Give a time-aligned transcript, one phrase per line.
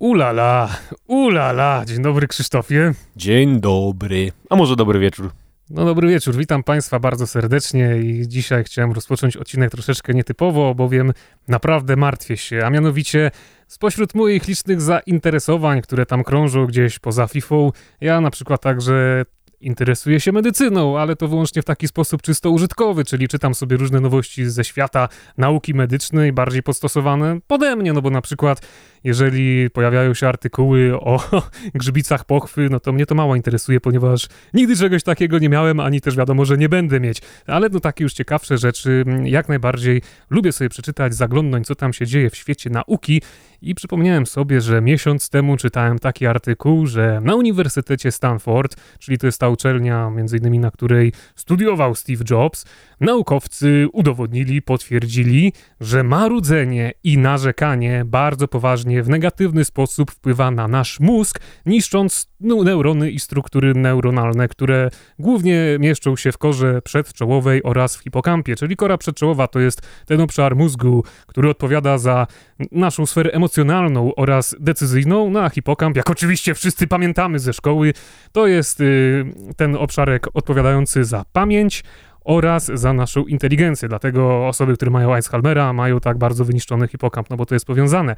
[0.00, 0.68] Ulala,
[1.06, 1.84] ulala.
[1.86, 2.92] Dzień dobry Krzysztofie.
[3.16, 4.32] Dzień dobry.
[4.50, 5.30] A może dobry wieczór.
[5.70, 11.12] No dobry wieczór, witam Państwa bardzo serdecznie i dzisiaj chciałem rozpocząć odcinek troszeczkę nietypowo, bowiem
[11.48, 13.30] naprawdę martwię się, a mianowicie
[13.66, 17.56] spośród moich licznych zainteresowań, które tam krążą gdzieś poza FIFA,
[18.00, 19.24] ja na przykład także
[19.60, 24.00] interesuję się medycyną, ale to wyłącznie w taki sposób czysto użytkowy, czyli czytam sobie różne
[24.00, 25.08] nowości ze świata
[25.38, 28.60] nauki medycznej, bardziej podstosowane pode mnie, no bo na przykład
[29.04, 31.40] jeżeli pojawiają się artykuły o
[31.74, 36.00] grzybicach pochwy, no to mnie to mało interesuje, ponieważ nigdy czegoś takiego nie miałem, ani
[36.00, 37.22] też wiadomo, że nie będę mieć.
[37.46, 42.06] Ale no takie już ciekawsze rzeczy, jak najbardziej lubię sobie przeczytać, zaglądnąć, co tam się
[42.06, 43.22] dzieje w świecie nauki
[43.62, 49.26] i przypomniałem sobie, że miesiąc temu czytałem taki artykuł, że na Uniwersytecie Stanford, czyli to
[49.26, 52.64] jest ta uczelnia, między innymi na której studiował Steve Jobs,
[53.00, 61.00] naukowcy udowodnili, potwierdzili, że marudzenie i narzekanie bardzo poważnie w negatywny sposób wpływa na nasz
[61.00, 68.02] mózg, niszcząc neurony i struktury neuronalne, które głównie mieszczą się w korze przedczołowej oraz w
[68.02, 72.26] hipokampie, czyli kora przedczołowa to jest ten obszar mózgu, który odpowiada za
[72.72, 77.92] naszą sferę emocjonalną oraz decyzyjną, no a hipokamp, jak oczywiście wszyscy pamiętamy ze szkoły,
[78.32, 79.24] to jest y,
[79.56, 81.84] ten obszarek odpowiadający za pamięć,
[82.24, 83.88] oraz za naszą inteligencję.
[83.88, 88.14] Dlatego osoby, które mają Alzheimera, mają tak bardzo wyniszczony hipokamp, no bo to jest powiązane.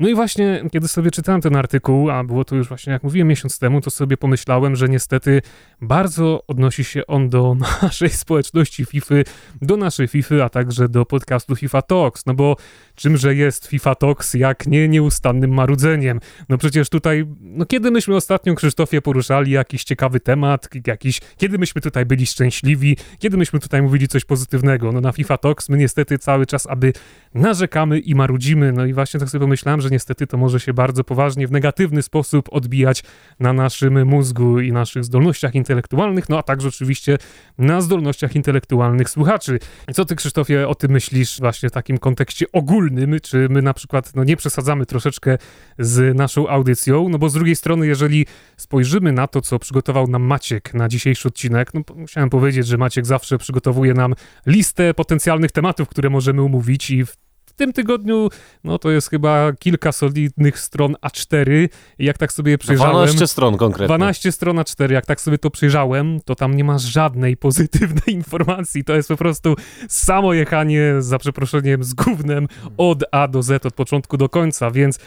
[0.00, 3.28] No i właśnie, kiedy sobie czytałem ten artykuł, a było to już właśnie, jak mówiłem,
[3.28, 5.42] miesiąc temu, to sobie pomyślałem, że niestety
[5.80, 9.14] bardzo odnosi się on do naszej społeczności FIFA,
[9.62, 12.56] do naszej FIFA, a także do podcastu FIFA Talks, no bo
[12.94, 16.20] czymże jest FIFA Talks, jak nie nieustannym marudzeniem?
[16.48, 21.80] No przecież tutaj, no kiedy myśmy ostatnio, Krzysztofie, poruszali jakiś ciekawy temat, jakiś, kiedy myśmy
[21.80, 24.92] tutaj byli szczęśliwi, kiedy myśmy tutaj mówili coś pozytywnego?
[24.92, 26.92] No na FIFA Talks my niestety cały czas, aby
[27.34, 31.04] narzekamy i marudzimy, no i właśnie tak sobie pomyślałem, że niestety to może się bardzo
[31.04, 33.02] poważnie w negatywny sposób odbijać
[33.40, 37.18] na naszym mózgu i naszych zdolnościach intelektualnych, no a także oczywiście
[37.58, 39.58] na zdolnościach intelektualnych słuchaczy.
[39.94, 43.16] Co ty, Krzysztofie, o tym myślisz właśnie w takim kontekście ogólnym?
[43.22, 45.38] Czy my na przykład no, nie przesadzamy troszeczkę
[45.78, 47.08] z naszą audycją?
[47.08, 48.26] No bo z drugiej strony, jeżeli
[48.56, 53.06] spojrzymy na to, co przygotował nam Maciek na dzisiejszy odcinek, no musiałem powiedzieć, że Maciek
[53.06, 54.14] zawsze przygotowuje nam
[54.46, 57.16] listę potencjalnych tematów, które możemy umówić i w
[57.54, 58.28] w tym tygodniu,
[58.64, 61.68] no to jest chyba kilka solidnych stron A4.
[61.98, 62.92] I jak tak sobie przejrzałem...
[62.92, 63.86] 12 stron konkretnie.
[63.86, 68.84] 12 stron A4, jak tak sobie to przejrzałem, to tam nie ma żadnej pozytywnej informacji.
[68.84, 69.56] To jest po prostu
[69.88, 74.98] samo jechanie, za przeproszeniem, z gównem od A do Z, od początku do końca, więc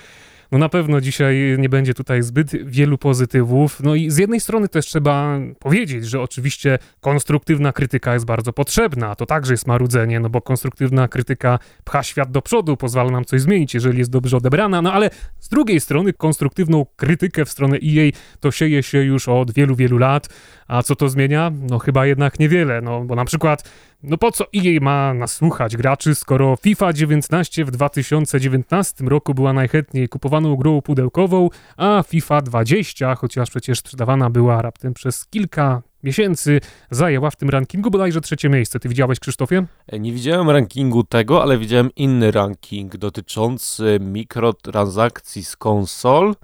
[0.51, 3.79] no na pewno dzisiaj nie będzie tutaj zbyt wielu pozytywów.
[3.83, 9.15] No i z jednej strony też trzeba powiedzieć, że oczywiście konstruktywna krytyka jest bardzo potrzebna.
[9.15, 13.41] To także jest marudzenie, no bo konstruktywna krytyka pcha świat do przodu, pozwala nam coś
[13.41, 14.81] zmienić, jeżeli jest dobrze odebrana.
[14.81, 15.09] No ale
[15.39, 19.97] z drugiej strony konstruktywną krytykę w stronę EA to sieje się już od wielu, wielu
[19.97, 20.29] lat.
[20.67, 21.51] A co to zmienia?
[21.69, 23.63] No chyba jednak niewiele, no bo na przykład
[24.03, 29.53] no po co EA ma nas słuchać graczy, skoro FIFA 19 w 2019 roku była
[29.53, 36.61] najchętniej kupowaną grą pudełkową, a FIFA 20, chociaż przecież sprzedawana była raptem przez kilka miesięcy,
[36.91, 38.79] zajęła w tym rankingu bodajże trzecie miejsce.
[38.79, 39.65] Ty widziałeś, Krzysztofie?
[39.87, 46.35] E, nie widziałem rankingu tego, ale widziałem inny ranking dotyczący mikrotransakcji z konsol.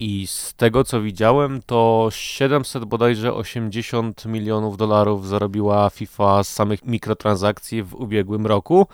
[0.00, 6.84] I z tego co widziałem, to 700 bodajże 80 milionów dolarów zarobiła FIFA z samych
[6.84, 8.86] mikrotransakcji w ubiegłym roku,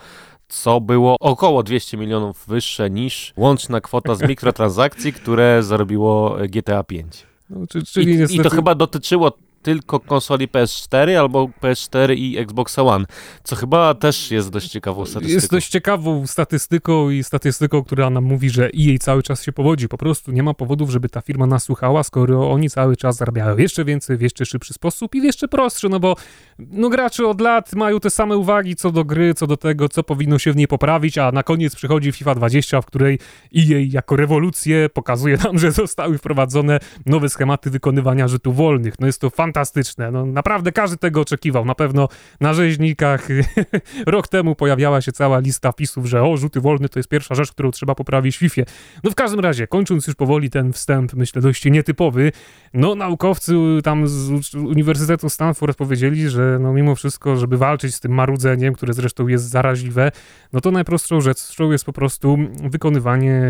[0.47, 7.25] co było około 200 milionów wyższe niż łączna kwota z mikrotransakcji, które zarobiło GTA 5.
[7.49, 7.57] No,
[7.87, 8.41] czyli I, niestety...
[8.41, 13.05] I to chyba dotyczyło tylko konsoli PS4 albo PS4 i Xbox One,
[13.43, 15.33] co chyba też jest dość ciekawą statystyką.
[15.33, 19.87] Jest dość ciekawą statystyką i statystyką, która nam mówi, że jej cały czas się powodzi.
[19.87, 23.85] Po prostu nie ma powodów, żeby ta firma nasłuchała, skoro oni cały czas zarabiają jeszcze
[23.85, 26.15] więcej, w jeszcze szybszy sposób i w jeszcze prostszy, no bo
[26.59, 30.03] no gracze od lat mają te same uwagi co do gry, co do tego, co
[30.03, 33.19] powinno się w niej poprawić, a na koniec przychodzi FIFA 20, w której
[33.57, 38.93] EA jako rewolucję pokazuje nam, że zostały wprowadzone nowe schematy wykonywania rzutów wolnych.
[38.99, 40.11] No jest to fantastyczne fantastyczne.
[40.11, 41.65] No, naprawdę każdy tego oczekiwał.
[41.65, 42.07] Na pewno
[42.39, 43.27] na rzeźnikach
[44.07, 47.51] rok temu pojawiała się cała lista wpisów, że o, rzuty wolne to jest pierwsza rzecz,
[47.51, 48.61] którą trzeba poprawić w FIFA.
[49.03, 52.31] No w każdym razie, kończąc już powoli ten wstęp, myślę dość nietypowy,
[52.73, 53.53] no naukowcy
[53.83, 58.93] tam z Uniwersytetu Stanford powiedzieli, że no mimo wszystko, żeby walczyć z tym marudzeniem, które
[58.93, 60.11] zresztą jest zaraźliwe,
[60.53, 63.41] no to najprostszą rzeczą jest po prostu wykonywanie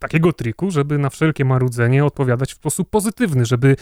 [0.00, 3.76] takiego triku, żeby na wszelkie marudzenie odpowiadać w sposób pozytywny, żeby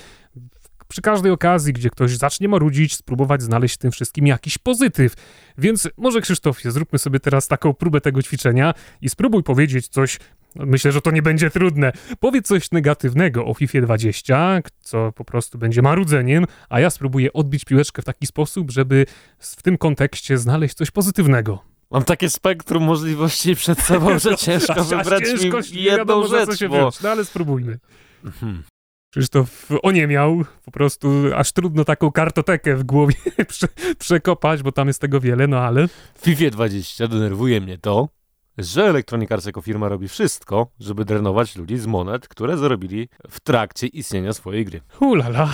[0.88, 5.14] przy każdej okazji, gdzie ktoś zacznie marudzić, spróbować znaleźć w tym wszystkim jakiś pozytyw.
[5.58, 10.18] Więc może Krzysztofie, zróbmy sobie teraz taką próbę tego ćwiczenia i spróbuj powiedzieć coś
[10.54, 11.92] Myślę, że to nie będzie trudne.
[12.20, 17.64] Powiedz coś negatywnego o FIFA 20, co po prostu będzie marudzeniem, a ja spróbuję odbić
[17.64, 19.06] piłeczkę w taki sposób, żeby
[19.38, 21.62] w tym kontekście znaleźć coś pozytywnego.
[21.90, 26.26] Mam takie spektrum możliwości przed sobą, że ciężko aż wybrać ciężko, mi nie jedną wiadomo,
[26.26, 26.74] rzecz, się bo...
[26.74, 27.78] wziąć, No ale spróbujmy.
[28.24, 28.62] Mhm.
[29.10, 33.14] Krzysztof oniemiał, po prostu aż trudno taką kartotekę w głowie
[33.48, 33.68] prze,
[33.98, 35.88] przekopać, bo tam jest tego wiele, no ale...
[35.88, 38.08] W FIFA 20 denerwuje mnie to,
[38.58, 43.40] że Electronic Arts jako firma robi wszystko, żeby drenować ludzi z monet, które zarobili w
[43.40, 44.80] trakcie istnienia swojej gry.
[45.00, 45.48] Ulala.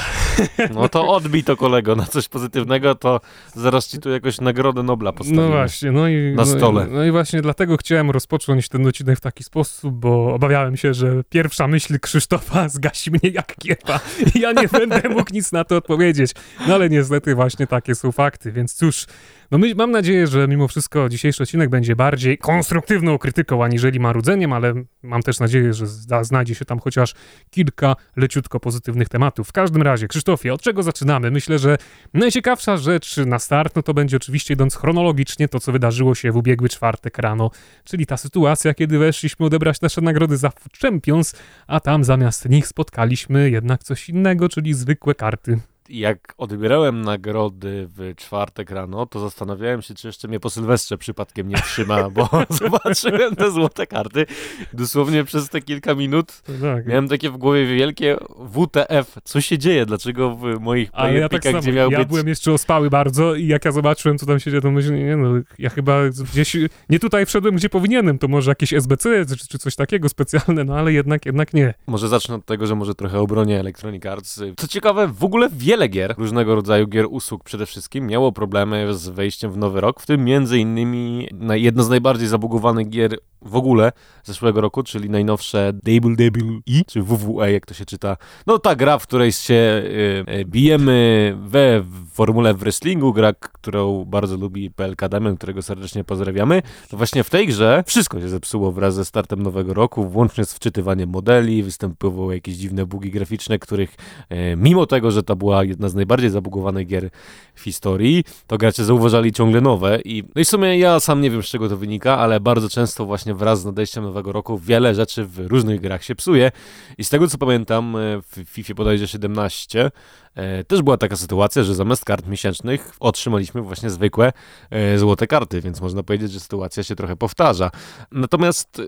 [0.75, 3.21] No to odbij to kolego na coś pozytywnego, to
[3.55, 5.43] zaraz ci tu jakoś nagrodę Nobla postawimy.
[5.43, 6.85] No właśnie, no i, Na stole.
[6.85, 10.77] No, i- no i właśnie dlatego chciałem rozpocząć ten odcinek w taki sposób, bo obawiałem
[10.77, 14.01] się, że pierwsza myśl Krzysztofa zgasi mnie jak kiepa
[14.35, 16.31] i ja nie będę mógł nic na to odpowiedzieć.
[16.69, 19.07] No ale niestety właśnie takie są fakty, więc cóż,
[19.51, 24.53] no my, mam nadzieję, że mimo wszystko dzisiejszy odcinek będzie bardziej konstruktywną krytyką aniżeli marudzeniem,
[24.53, 27.15] ale mam też nadzieję, że zda, znajdzie się tam chociaż
[27.51, 29.49] kilka leciutko pozytywnych tematów.
[29.49, 31.31] W każdym razie, Krzysztofie, od czego zaczynamy?
[31.31, 31.79] Myślę, że
[32.15, 36.37] najciekawsza rzecz na start, no to będzie oczywiście idąc chronologicznie to, co wydarzyło się w
[36.37, 37.51] ubiegły czwartek rano,
[37.85, 40.53] czyli ta sytuacja, kiedy weszliśmy odebrać nasze nagrody za
[40.83, 41.35] Champions,
[41.67, 45.61] a tam zamiast nich spotkaliśmy jednak coś innego, czyli zwykłe karty.
[45.89, 51.49] Jak odbierałem nagrody w czwartek rano, to zastanawiałem się, czy jeszcze mnie po Sylwestrze przypadkiem
[51.49, 54.27] nie trzyma, bo zobaczyłem te złote karty.
[54.73, 56.87] Dosłownie przez te kilka minut Tak.
[56.87, 58.17] miałem takie w głowie wielkie
[58.53, 59.19] WTF.
[59.25, 59.87] Co się dzieje?
[59.87, 62.09] Dlaczego w moich Ale ja tak samo, gdzie miał ja być...
[62.09, 65.17] byłem jeszcze ospały bardzo i jak ja zobaczyłem, co tam się dzieje, to myślę, nie
[65.17, 65.29] no,
[65.59, 66.01] ja chyba
[66.33, 66.57] gdzieś,
[66.91, 70.77] nie tutaj wszedłem, gdzie powinienem, to może jakieś SBC czy, czy coś takiego specjalne, no
[70.77, 71.75] ale jednak, jednak nie.
[71.87, 74.41] Może zacznę od tego, że może trochę obronię Electronic Arts.
[74.57, 79.09] Co ciekawe, w ogóle wiele gier, różnego rodzaju gier usług przede wszystkim, miało problemy z
[79.09, 83.93] wejściem w nowy rok, w tym między innymi jedno z najbardziej zabugowanych gier w ogóle
[84.25, 88.17] zeszłego roku, czyli najnowsze WWE, czy WWE, jak to się czyta.
[88.47, 94.05] No ta gra, w której się y, y, bijemy we formule w wrestlingu, gra, którą
[94.05, 96.63] bardzo lubi PLK Damian, którego serdecznie pozdrawiamy.
[96.89, 100.55] To właśnie w tej grze wszystko się zepsuło wraz ze startem nowego roku, włącznie z
[100.55, 103.95] wczytywaniem modeli, występowały jakieś dziwne bugi graficzne, których
[104.29, 107.11] e, mimo tego, że to była jedna z najbardziej zabugowanych gier
[107.55, 111.31] w historii, to gracze zauważali ciągle nowe i no i w sumie ja sam nie
[111.31, 114.95] wiem z czego to wynika, ale bardzo często właśnie wraz z nadejściem nowego roku wiele
[114.95, 116.51] rzeczy w różnych grach się psuje
[116.99, 119.91] i z tego co pamiętam e, w FIFA bodajże 17
[120.35, 124.33] e, też była taka sytuacja, że zamiast kart miesięcznych otrzymaliśmy właśnie zwykłe
[124.71, 127.71] e, złote karty, więc można powiedzieć, że sytuacja się trochę powtarza.
[128.13, 128.81] Natomiast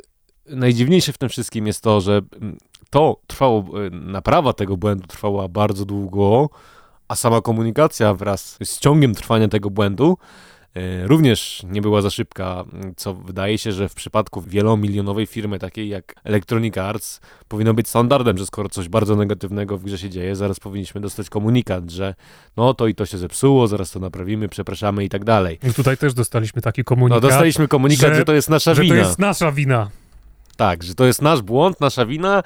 [0.49, 2.57] najdziwniejsze w tym wszystkim jest to, że mm,
[2.91, 6.49] to trwało, e, naprawa tego błędu trwała bardzo długo,
[7.09, 10.19] a sama komunikacja wraz z ciągiem trwania tego błędu
[10.77, 15.59] e, również nie była za szybka, m, co wydaje się, że w przypadku wielomilionowej firmy
[15.59, 20.11] takiej jak Electronic Arts powinno być standardem, że skoro coś bardzo negatywnego w grze się
[20.11, 22.15] dzieje, zaraz powinniśmy dostać komunikat, że
[22.57, 25.59] no to i to się zepsuło, zaraz to naprawimy, przepraszamy i tak dalej.
[25.71, 28.83] I tutaj też dostaliśmy taki No komunikat, dostaliśmy komunikat, że- że, to jest nasza że
[28.83, 28.95] wina.
[28.95, 29.91] to jest nasza wina.
[30.57, 32.43] Tak, że to jest nasz błąd, nasza wina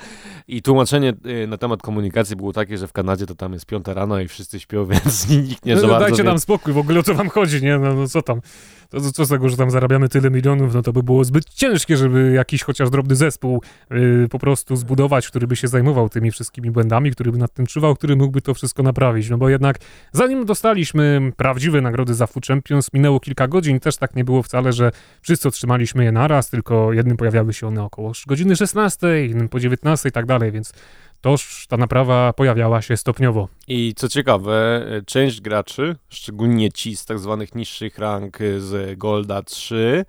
[0.48, 3.94] i tłumaczenie y, na temat komunikacji było takie, że w Kanadzie to tam jest piąta
[3.94, 6.28] rano i wszyscy śpią, więc nikt nie za No, bardzo dajcie wie.
[6.28, 7.78] nam spokój, w ogóle o co wam chodzi, nie?
[7.78, 8.40] No, no co tam?
[8.90, 11.96] To, co z tego, że tam zarabiamy tyle milionów, no to by było zbyt ciężkie,
[11.96, 16.70] żeby jakiś chociaż drobny zespół y, po prostu zbudować, który by się zajmował tymi wszystkimi
[16.70, 19.30] błędami, który by nad tym czuwał, który mógłby to wszystko naprawić.
[19.30, 19.78] No bo jednak
[20.12, 24.72] zanim dostaliśmy prawdziwe nagrody za Food Champions, minęło kilka godzin też tak nie było wcale,
[24.72, 24.90] że
[25.22, 30.08] wszyscy otrzymaliśmy je naraz, tylko jednym pojawiały się one około godziny 16, innym po 19
[30.08, 30.72] i tak dalej, więc
[31.20, 33.48] toż ta naprawa pojawiała się stopniowo.
[33.68, 39.42] I co ciekawe, część graczy, szczególnie ci z tak zwanych niższych rank y, z Golda
[39.42, 40.04] 3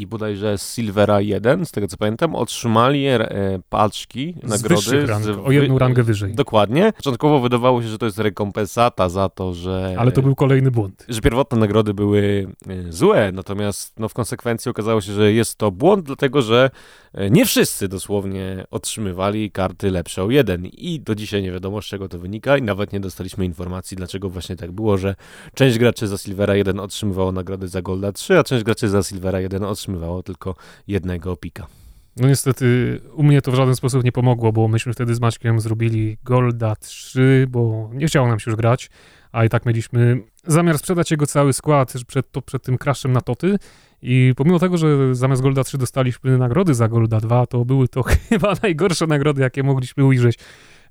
[0.00, 3.28] i bodajże z Silvera 1, z tego co pamiętam, otrzymali e,
[3.68, 5.06] paczki, Z nagrody.
[5.06, 6.34] rank, z o jedną rangę wyżej.
[6.34, 6.92] Dokładnie.
[6.96, 9.94] Początkowo wydawało się, że to jest rekompensata za to, że...
[9.98, 11.06] Ale to był kolejny błąd.
[11.08, 15.70] że pierwotne nagrody były e, złe, natomiast no, w konsekwencji okazało się, że jest to
[15.70, 16.70] błąd, dlatego że
[17.14, 21.84] e, nie wszyscy dosłownie otrzymywali karty lepsze o jeden i do dzisiaj nie wiadomo z
[21.84, 25.14] czego to wynika i nawet nie dostaliśmy informacji, dlaczego właśnie tak było, że
[25.54, 29.40] część graczy za Silvera 1 otrzymywało nagrody za Golda 3, a część graczy za Silvera
[29.40, 29.87] 1 otrzymywało
[30.24, 30.54] tylko
[30.86, 31.66] jednego pika.
[32.16, 35.60] No niestety u mnie to w żaden sposób nie pomogło, bo myśmy wtedy z Maćkiem
[35.60, 38.90] zrobili Golda 3, bo nie chciało nam się już grać,
[39.32, 43.20] a i tak mieliśmy zamiar sprzedać jego cały skład przed, to, przed tym crashem na
[43.20, 43.58] Toty
[44.02, 48.02] i pomimo tego, że zamiast Golda 3 dostaliśmy nagrody za Golda 2, to były to
[48.28, 50.38] chyba najgorsze nagrody, jakie mogliśmy ujrzeć.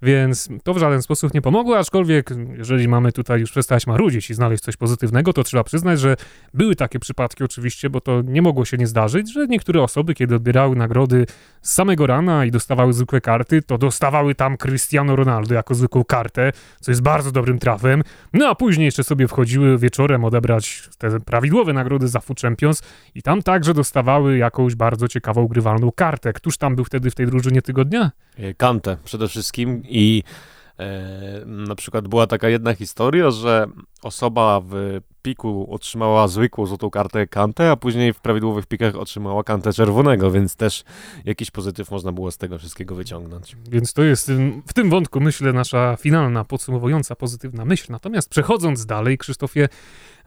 [0.02, 4.34] Więc to w żaden sposób nie pomogło, aczkolwiek jeżeli mamy tutaj już przestać marudzić i
[4.34, 6.16] znaleźć coś pozytywnego, to trzeba przyznać, że
[6.54, 10.36] były takie przypadki oczywiście, bo to nie mogło się nie zdarzyć, że niektóre osoby, kiedy
[10.36, 11.26] odbierały nagrody
[11.62, 16.52] z samego rana i dostawały zwykłe karty, to dostawały tam Cristiano Ronaldo jako zwykłą kartę,
[16.82, 21.74] co jest bardzo dobrym trafem, no a później jeszcze sobie wchodziły wieczorem odebrać te prawidłowe
[21.74, 22.82] nagrody za Food Champions
[23.16, 26.34] i tam także dostawały jakąś bardzo ciekawą grywalną kartę.
[26.34, 28.12] Któż tam był wtedy w tej drużynie tygodnia?
[28.58, 30.24] Kante przede wszystkim i
[30.80, 33.68] e, na przykład była taka jedna historia, że
[34.04, 39.74] osoba w piku otrzymała zwykłą złotą kartę Kante, a później w prawidłowych pikach otrzymała Kantę
[39.74, 40.84] czerwonego, więc też
[41.26, 43.56] jakiś pozytyw można było z tego wszystkiego wyciągnąć.
[43.70, 44.32] Więc to jest
[44.68, 47.92] w tym wątku, myślę, nasza finalna, podsumowująca, pozytywna myśl.
[47.92, 49.70] Natomiast przechodząc dalej, Krzysztofie,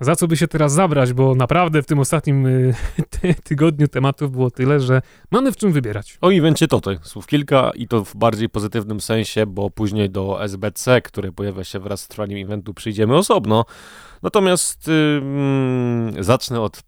[0.01, 2.75] za co by się teraz zabrać, bo naprawdę w tym ostatnim y,
[3.45, 6.19] tygodniu tematów było tyle, że mamy w czym wybierać.
[6.21, 11.03] O evencie Toty, słów kilka i to w bardziej pozytywnym sensie, bo później do SBC,
[11.03, 13.60] które pojawia się wraz z trwaniem eventu, przyjdziemy osobno.
[14.23, 14.89] Natomiast
[16.15, 16.83] yy, zacznę od,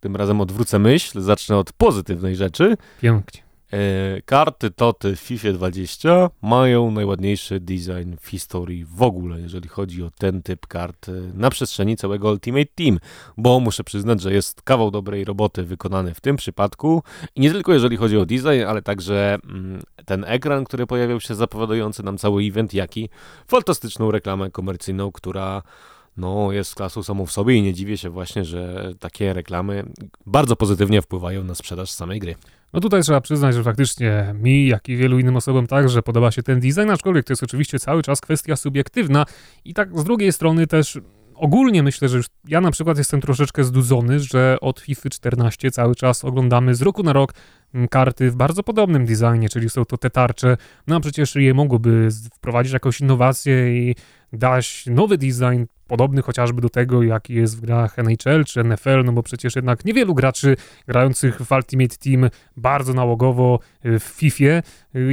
[0.00, 2.76] tym razem odwrócę myśl, zacznę od pozytywnej rzeczy.
[3.00, 3.50] Pięknie.
[3.72, 10.02] E, karty Toty w FIFA 20 mają najładniejszy design w historii w ogóle, jeżeli chodzi
[10.02, 12.98] o ten typ kart e, na przestrzeni całego Ultimate Team,
[13.36, 17.02] bo muszę przyznać, że jest kawał dobrej roboty wykonany w tym przypadku
[17.34, 21.34] i nie tylko jeżeli chodzi o design, ale także mm, ten ekran, który pojawiał się
[21.34, 23.08] zapowiadający nam cały event, jak i
[23.48, 25.62] fantastyczną reklamę komercyjną, która
[26.16, 29.84] no, jest klasą samą w sobie i nie dziwię się właśnie, że takie reklamy
[30.26, 32.34] bardzo pozytywnie wpływają na sprzedaż samej gry.
[32.72, 36.42] No tutaj trzeba przyznać, że faktycznie mi, jak i wielu innym osobom także podoba się
[36.42, 39.26] ten design, aczkolwiek to jest oczywiście cały czas kwestia subiektywna
[39.64, 40.98] i tak z drugiej strony też
[41.40, 45.94] ogólnie myślę, że już ja na przykład jestem troszeczkę zdudzony, że od FIFA 14 cały
[45.94, 47.34] czas oglądamy z roku na rok
[47.90, 52.08] karty w bardzo podobnym designie, czyli są to te tarcze, no a przecież je mogłoby
[52.34, 53.94] wprowadzić jakąś innowację i
[54.32, 59.12] dać nowy design, podobny chociażby do tego, jaki jest w grach NHL czy NFL, no
[59.12, 64.62] bo przecież jednak niewielu graczy grających w Ultimate Team bardzo nałogowo y, w FIFA y,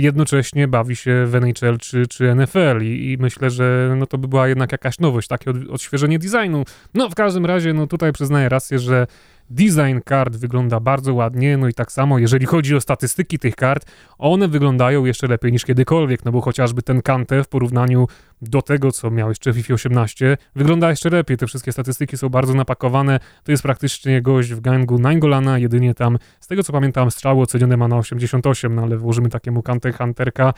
[0.02, 4.28] jednocześnie bawi się w NHL czy, czy NFL I, i myślę, że no to by
[4.28, 6.64] była jednak jakaś nowość, takie od, odświeżenie designu.
[6.94, 9.08] No w każdym razie, no tutaj przyznaję rację, że
[9.50, 13.86] Design kart wygląda bardzo ładnie, no i tak samo, jeżeli chodzi o statystyki tych kart,
[14.18, 18.08] one wyglądają jeszcze lepiej niż kiedykolwiek, no bo chociażby ten Kante w porównaniu
[18.42, 21.38] do tego, co miał jeszcze w FIFA 18, wygląda jeszcze lepiej.
[21.38, 23.20] Te wszystkie statystyki są bardzo napakowane.
[23.44, 27.78] To jest praktycznie gość w gangu Naingolana, jedynie tam, z tego co pamiętam, strzały ocenione
[27.78, 30.54] ma na 88, no ale włożymy takiemu Kante Hunterka.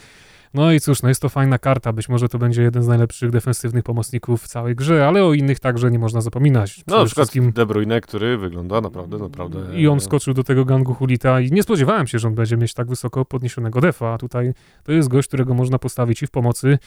[0.53, 3.31] No i cóż, no jest to fajna karta, być może to będzie jeden z najlepszych
[3.31, 6.83] defensywnych pomocników w całej grze, ale o innych także nie można zapominać.
[6.87, 7.51] No na przykład wszystkim...
[7.51, 9.79] De Bruyne, który wygląda naprawdę, naprawdę...
[9.79, 12.73] I on skoczył do tego gangu Hulita i nie spodziewałem się, że on będzie mieć
[12.73, 14.53] tak wysoko podniesionego defa, a tutaj
[14.83, 16.77] to jest gość, którego można postawić i w pomocy,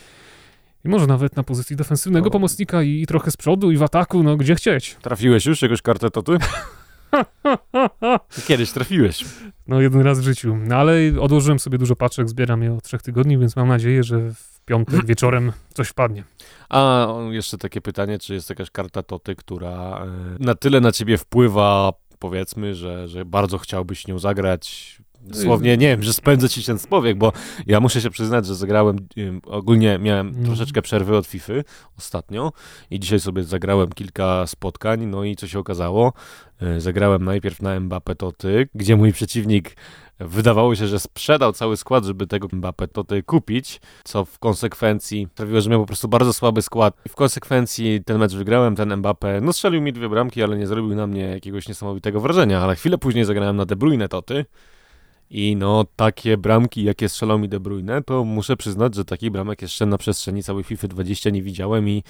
[0.85, 2.31] i może nawet na pozycji defensywnego no.
[2.31, 4.97] pomocnika i trochę z przodu i w ataku, no gdzie chcieć.
[5.01, 6.37] Trafiłeś już jakąś kartę to ty?
[8.47, 9.25] Kiedyś trafiłeś.
[9.67, 10.55] No, jeden raz w życiu.
[10.55, 14.33] No, ale odłożyłem sobie dużo paczek, zbieram je od trzech tygodni, więc mam nadzieję, że
[14.33, 16.23] w piątek wieczorem coś wpadnie.
[16.69, 21.17] A jeszcze takie pytanie, czy jest jakaś karta Toty, która e, na tyle na ciebie
[21.17, 26.79] wpływa, powiedzmy, że, że bardzo chciałbyś nią zagrać, dosłownie, nie wiem, że spędzę ci ten
[26.79, 27.31] spowiek, bo
[27.67, 28.97] ja muszę się przyznać, że zagrałem,
[29.45, 30.45] ogólnie miałem no.
[30.45, 31.53] troszeczkę przerwy od FIFA
[31.97, 32.51] ostatnio
[32.91, 36.13] i dzisiaj sobie zagrałem kilka spotkań, no i co się okazało,
[36.61, 39.75] e, zagrałem najpierw na Mbappé Toty, gdzie mój przeciwnik
[40.19, 45.61] wydawało się, że sprzedał cały skład, żeby tego Mbappé Toty kupić, co w konsekwencji sprawiło,
[45.61, 46.97] że miał po prostu bardzo słaby skład.
[47.05, 50.67] I w konsekwencji ten mecz wygrałem, ten Mbappé, no strzelił mi dwie bramki, ale nie
[50.67, 54.45] zrobił na mnie jakiegoś niesamowitego wrażenia, ale chwilę później zagrałem na De Bruyne Toty,
[55.33, 59.61] i no, takie bramki, jakie strzelał mi De Bruyne, to muszę przyznać, że takich bramek
[59.61, 62.03] jeszcze na przestrzeni całej FIFA 20 nie widziałem i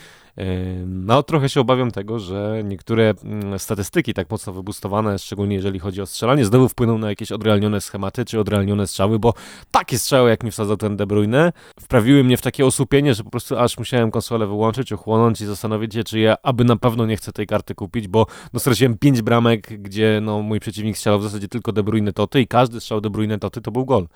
[0.85, 3.13] no, trochę się obawiam tego, że niektóre
[3.51, 7.81] yy, statystyki tak mocno wybustowane, szczególnie jeżeli chodzi o strzelanie, znowu wpłyną na jakieś odrealnione
[7.81, 9.33] schematy czy odrealnione strzały, bo
[9.71, 13.29] takie strzały, jak mi wsadzał ten De Bruyne, wprawiły mnie w takie osłupienie, że po
[13.29, 17.17] prostu aż musiałem konsolę wyłączyć, ochłonąć i zastanowić się, czy ja aby na pewno nie
[17.17, 21.23] chcę tej karty kupić, bo no, straciłem 5 bramek, gdzie no, mój przeciwnik strzelał w
[21.23, 24.07] zasadzie tylko De Bruyne Toty i każdy strzał De Bruyne Toty to był gol.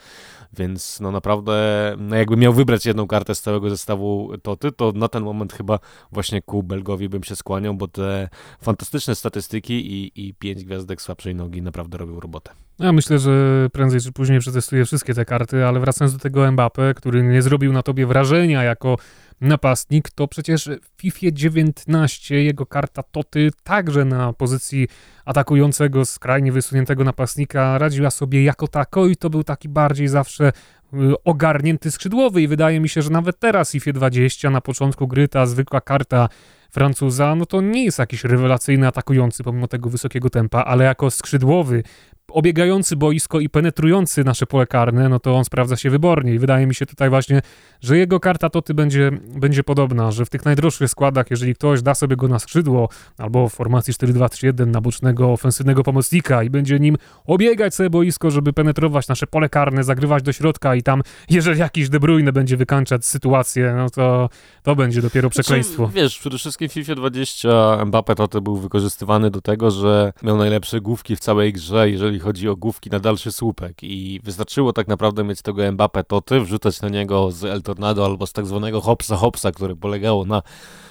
[0.54, 1.54] Więc no naprawdę,
[1.98, 5.80] no jakby miał wybrać jedną kartę z całego zestawu Toty, to na ten moment chyba
[6.12, 8.30] właśnie ku Belgowi bym się skłaniał, bo te
[8.62, 12.67] fantastyczne statystyki i, i pięć gwiazdek słabszej nogi naprawdę robią robotę.
[12.80, 13.32] Ja myślę, że
[13.74, 17.74] prędzej czy później przetestuję wszystkie te karty, ale wracając do tego Mbappe, który nie zrobił
[17.74, 18.98] na tobie wrażenia jako
[19.42, 24.88] napastnik, to przecież w FIFA 19 jego karta Toty także na pozycji
[25.26, 30.52] atakującego, skrajnie wysuniętego napastnika radziła sobie jako tako i to był taki bardziej zawsze
[30.94, 35.28] y, ogarnięty skrzydłowy i wydaje mi się, że nawet teraz FIFA 20 na początku gry
[35.28, 36.30] ta zwykła karta
[36.72, 41.84] Francuza, no to nie jest jakiś rewelacyjny atakujący pomimo tego wysokiego tempa, ale jako skrzydłowy
[42.32, 46.68] obiegający boisko i penetrujący nasze pole karne, no to on sprawdza się wybornie i wydaje
[46.68, 47.42] mi się tutaj właśnie,
[47.82, 51.96] że jego karta Toty będzie, będzie podobna, że w tych najdroższych składach, jeżeli ktoś da
[51.96, 56.98] sobie go na skrzydło albo w formacji 4-2-3-1 na bocznego ofensywnego pomocnika i będzie nim
[57.26, 61.90] obiegać sobie boisko, żeby penetrować nasze pole karne, zagrywać do środka i tam, jeżeli jakiś
[61.90, 64.30] De Bruyne będzie wykańczać sytuację, no to
[64.64, 65.86] to będzie dopiero znaczy, przekleństwo.
[65.86, 70.38] Znaczy, wiesz, przede wszystkim w FIFA 20 Mbappe Toty był wykorzystywany do tego, że miał
[70.38, 73.84] najlepsze główki w całej grze, jeżeli chodzi o główki na dalszy słupek.
[73.84, 78.28] I wystarczyło tak naprawdę mieć tego Mbappe Toty, wrzucać na niego z El Tornado albo
[78.28, 80.42] z tak zwanego hopsa hopsa, które polegało na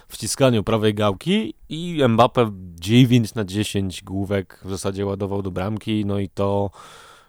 [0.09, 6.19] wciskaniu prawej gałki i Mbappe 9 na 10 główek w zasadzie ładował do bramki, no
[6.19, 6.71] i to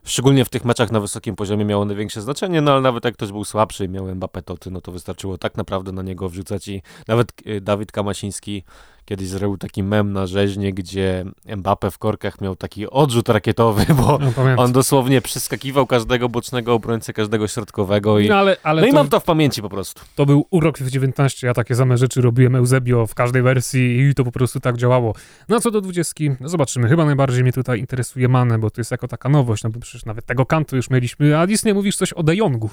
[0.08, 3.32] szczególnie w tych meczach na wysokim poziomie miało największe znaczenie, no ale nawet jak ktoś
[3.32, 6.82] był słabszy i miał Mbappe Toty, no to wystarczyło tak naprawdę na niego wrzucać i
[7.08, 8.64] nawet e, Dawid Kamasiński
[9.08, 11.26] kiedyś zrobił taki mem na rzeźnie, gdzie
[11.58, 17.14] Mbappe w korkach miał taki odrzut rakietowy, bo no, on dosłownie przeskakiwał każdego bocznego obrońcę,
[17.14, 20.02] każdego środkowego i, no, ale, ale no i mam to w pamięci po prostu.
[20.16, 24.14] To był urok w 19, ja takie same rzeczy robiłem Eusebio w każdej wersji i
[24.14, 25.14] to po prostu tak działało.
[25.50, 26.90] No co do 20, no zobaczymy.
[26.90, 30.06] Chyba najbardziej mnie tutaj interesuje Mane, bo to jest jako taka nowość, no bo przecież
[30.06, 32.70] nawet tego kantu już mieliśmy, a Disney mówisz coś o De Jongu.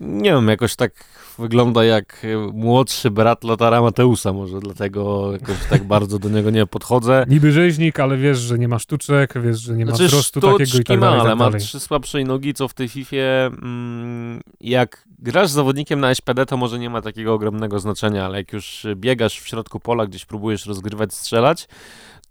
[0.00, 0.92] Nie wiem, jakoś tak
[1.38, 7.24] wygląda jak młodszy brat Lotara Mateusa, może dlatego jakoś tak bardzo do niego nie podchodzę.
[7.28, 10.78] Niby rzeźnik, ale wiesz, że nie ma sztuczek, wiesz, że nie ma znaczy, wzrostu takiego
[10.78, 11.18] i tak dalej.
[11.18, 15.52] ma, ale tak ma trzy słabszej nogi, co w tej Fifie mm, jak grasz z
[15.52, 19.48] zawodnikiem na SPD, to może nie ma takiego ogromnego znaczenia, ale jak już biegasz w
[19.48, 21.68] środku pola, gdzieś próbujesz rozgrywać, strzelać,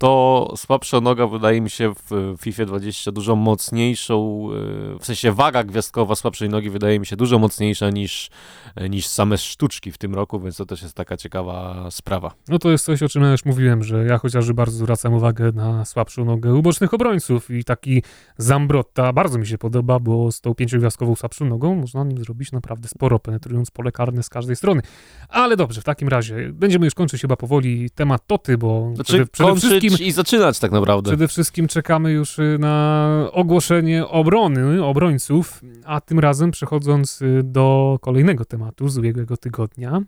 [0.04, 4.48] to słabsza noga wydaje mi się w FIFA 20 dużo mocniejszą,
[4.96, 8.30] e, w sensie waga gwiazdkowa słabszej nogi wydaje mi się dużo mocniejsza niż,
[8.76, 12.32] e, niż same sztuczki w tym roku, więc to też jest taka ciekawa sprawa.
[12.48, 15.52] No to jest coś, o czym ja już mówiłem, że ja chociażby bardzo zwracam uwagę
[15.52, 18.04] na słabszą nogę ubocznych obrońców i taki
[18.38, 22.88] Zambrotta bardzo mi się podoba, bo z tą pięciogwiazdkową słabszą nogą można nim zrobić naprawdę
[22.88, 24.82] sporo, penetrując pole karne z każdej strony.
[25.30, 29.28] Ale dobrze, w takim razie będziemy już kończyć chyba powoli temat Toty, bo znaczy, przede,
[29.28, 31.12] przede wszystkim i zaczynać tak naprawdę.
[31.12, 37.98] Przede wszystkim czekamy już y, na ogłoszenie obrony, obrońców, a tym razem przechodząc y, do
[38.02, 40.02] kolejnego tematu z ubiegłego tygodnia.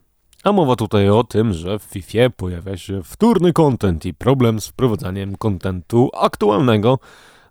[0.43, 4.67] A mowa tutaj o tym, że w FIFA pojawia się wtórny content i problem z
[4.67, 6.99] wprowadzaniem kontentu aktualnego,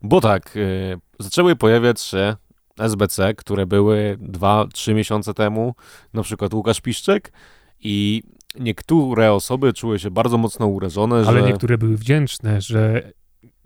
[0.02, 2.36] bo tak, yy, zaczęły pojawiać się
[2.78, 5.74] SBC, które były 2-3 miesiące temu,
[6.14, 7.32] na przykład Łukasz Piszczek
[7.80, 8.22] i
[8.60, 11.46] niektóre osoby czuły się bardzo mocno urażone, Ale że...
[11.46, 13.12] niektóre były wdzięczne, że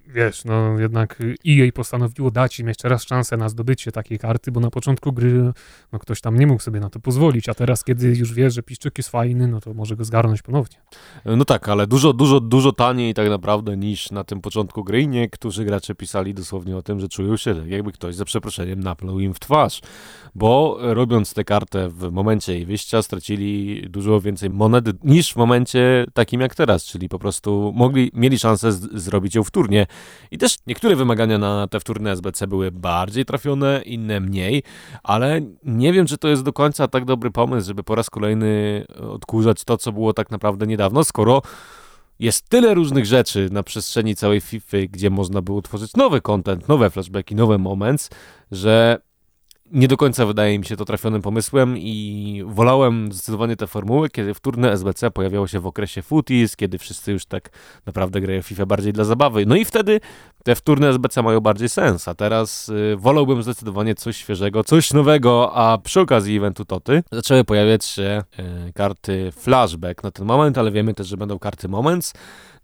[0.09, 1.18] wiesz, no jednak
[1.49, 5.53] EA postanowiło dać im jeszcze raz szansę na zdobycie takiej karty, bo na początku gry
[5.92, 8.62] no ktoś tam nie mógł sobie na to pozwolić, a teraz kiedy już wie, że
[8.62, 10.77] Piszczyk jest fajny, no to może go zgarnąć ponownie.
[11.25, 15.07] No tak, ale dużo, dużo, dużo taniej tak naprawdę niż na tym początku gry.
[15.07, 19.35] Niektórzy gracze pisali dosłownie o tym, że czują się jakby ktoś za przeproszeniem napluł im
[19.35, 19.81] w twarz,
[20.35, 26.07] bo robiąc tę kartę w momencie jej wyjścia stracili dużo więcej monet niż w momencie
[26.14, 29.87] takim jak teraz, czyli po prostu mogli, mieli szansę z, zrobić ją wtórnie
[30.30, 34.62] i też niektóre wymagania na te wtórne SBC były bardziej trafione, inne mniej,
[35.02, 38.84] ale nie wiem, czy to jest do końca tak dobry pomysł, żeby po raz kolejny
[39.11, 41.42] odkurzać to, co było tak naprawdę niedawno, skoro
[42.18, 46.90] jest tyle różnych rzeczy na przestrzeni całej FIFA, gdzie można było tworzyć nowy content, nowe
[46.90, 48.11] flashbacki, nowe moments,
[48.50, 48.98] że
[49.72, 54.35] nie do końca wydaje mi się to trafionym pomysłem i wolałem zdecydowanie te formuły, kiedy
[54.35, 57.50] wtórne SBC pojawiało się w okresie footies, kiedy wszyscy już tak
[57.87, 59.46] naprawdę grają FIFA bardziej dla zabawy.
[59.46, 60.00] No i wtedy
[60.44, 65.54] te wtórne SBC mają bardziej sens, a teraz y, wolałbym zdecydowanie coś świeżego, coś nowego,
[65.54, 68.22] a przy okazji eventu Toty zaczęły pojawiać się
[68.68, 72.14] y, karty flashback na ten moment, ale wiemy też, że będą karty moments,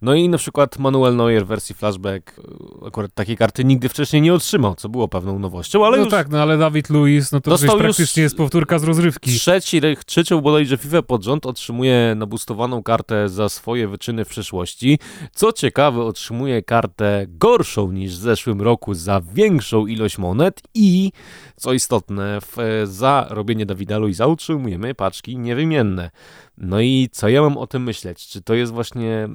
[0.01, 4.21] no i na przykład Manuel Neuer w wersji flashback y, akurat takiej karty nigdy wcześniej
[4.21, 6.11] nie otrzymał, co było pewną nowością, ale No już...
[6.11, 9.31] tak, no ale Dawid Luiz, no to przecież praktycznie jest powtórka z rozrywki.
[9.31, 14.99] Trzeci, trzecią bodajże FIFA pod rząd otrzymuje nabustowaną kartę za swoje wyczyny w przeszłości.
[15.33, 21.11] Co ciekawe, otrzymuje kartę gorszą niż w zeszłym roku za większą ilość monet i,
[21.55, 26.11] co istotne, w, za robienie Dawida Luiza utrzymujemy paczki niewymienne.
[26.57, 28.27] No i co ja mam o tym myśleć?
[28.27, 29.29] Czy to jest właśnie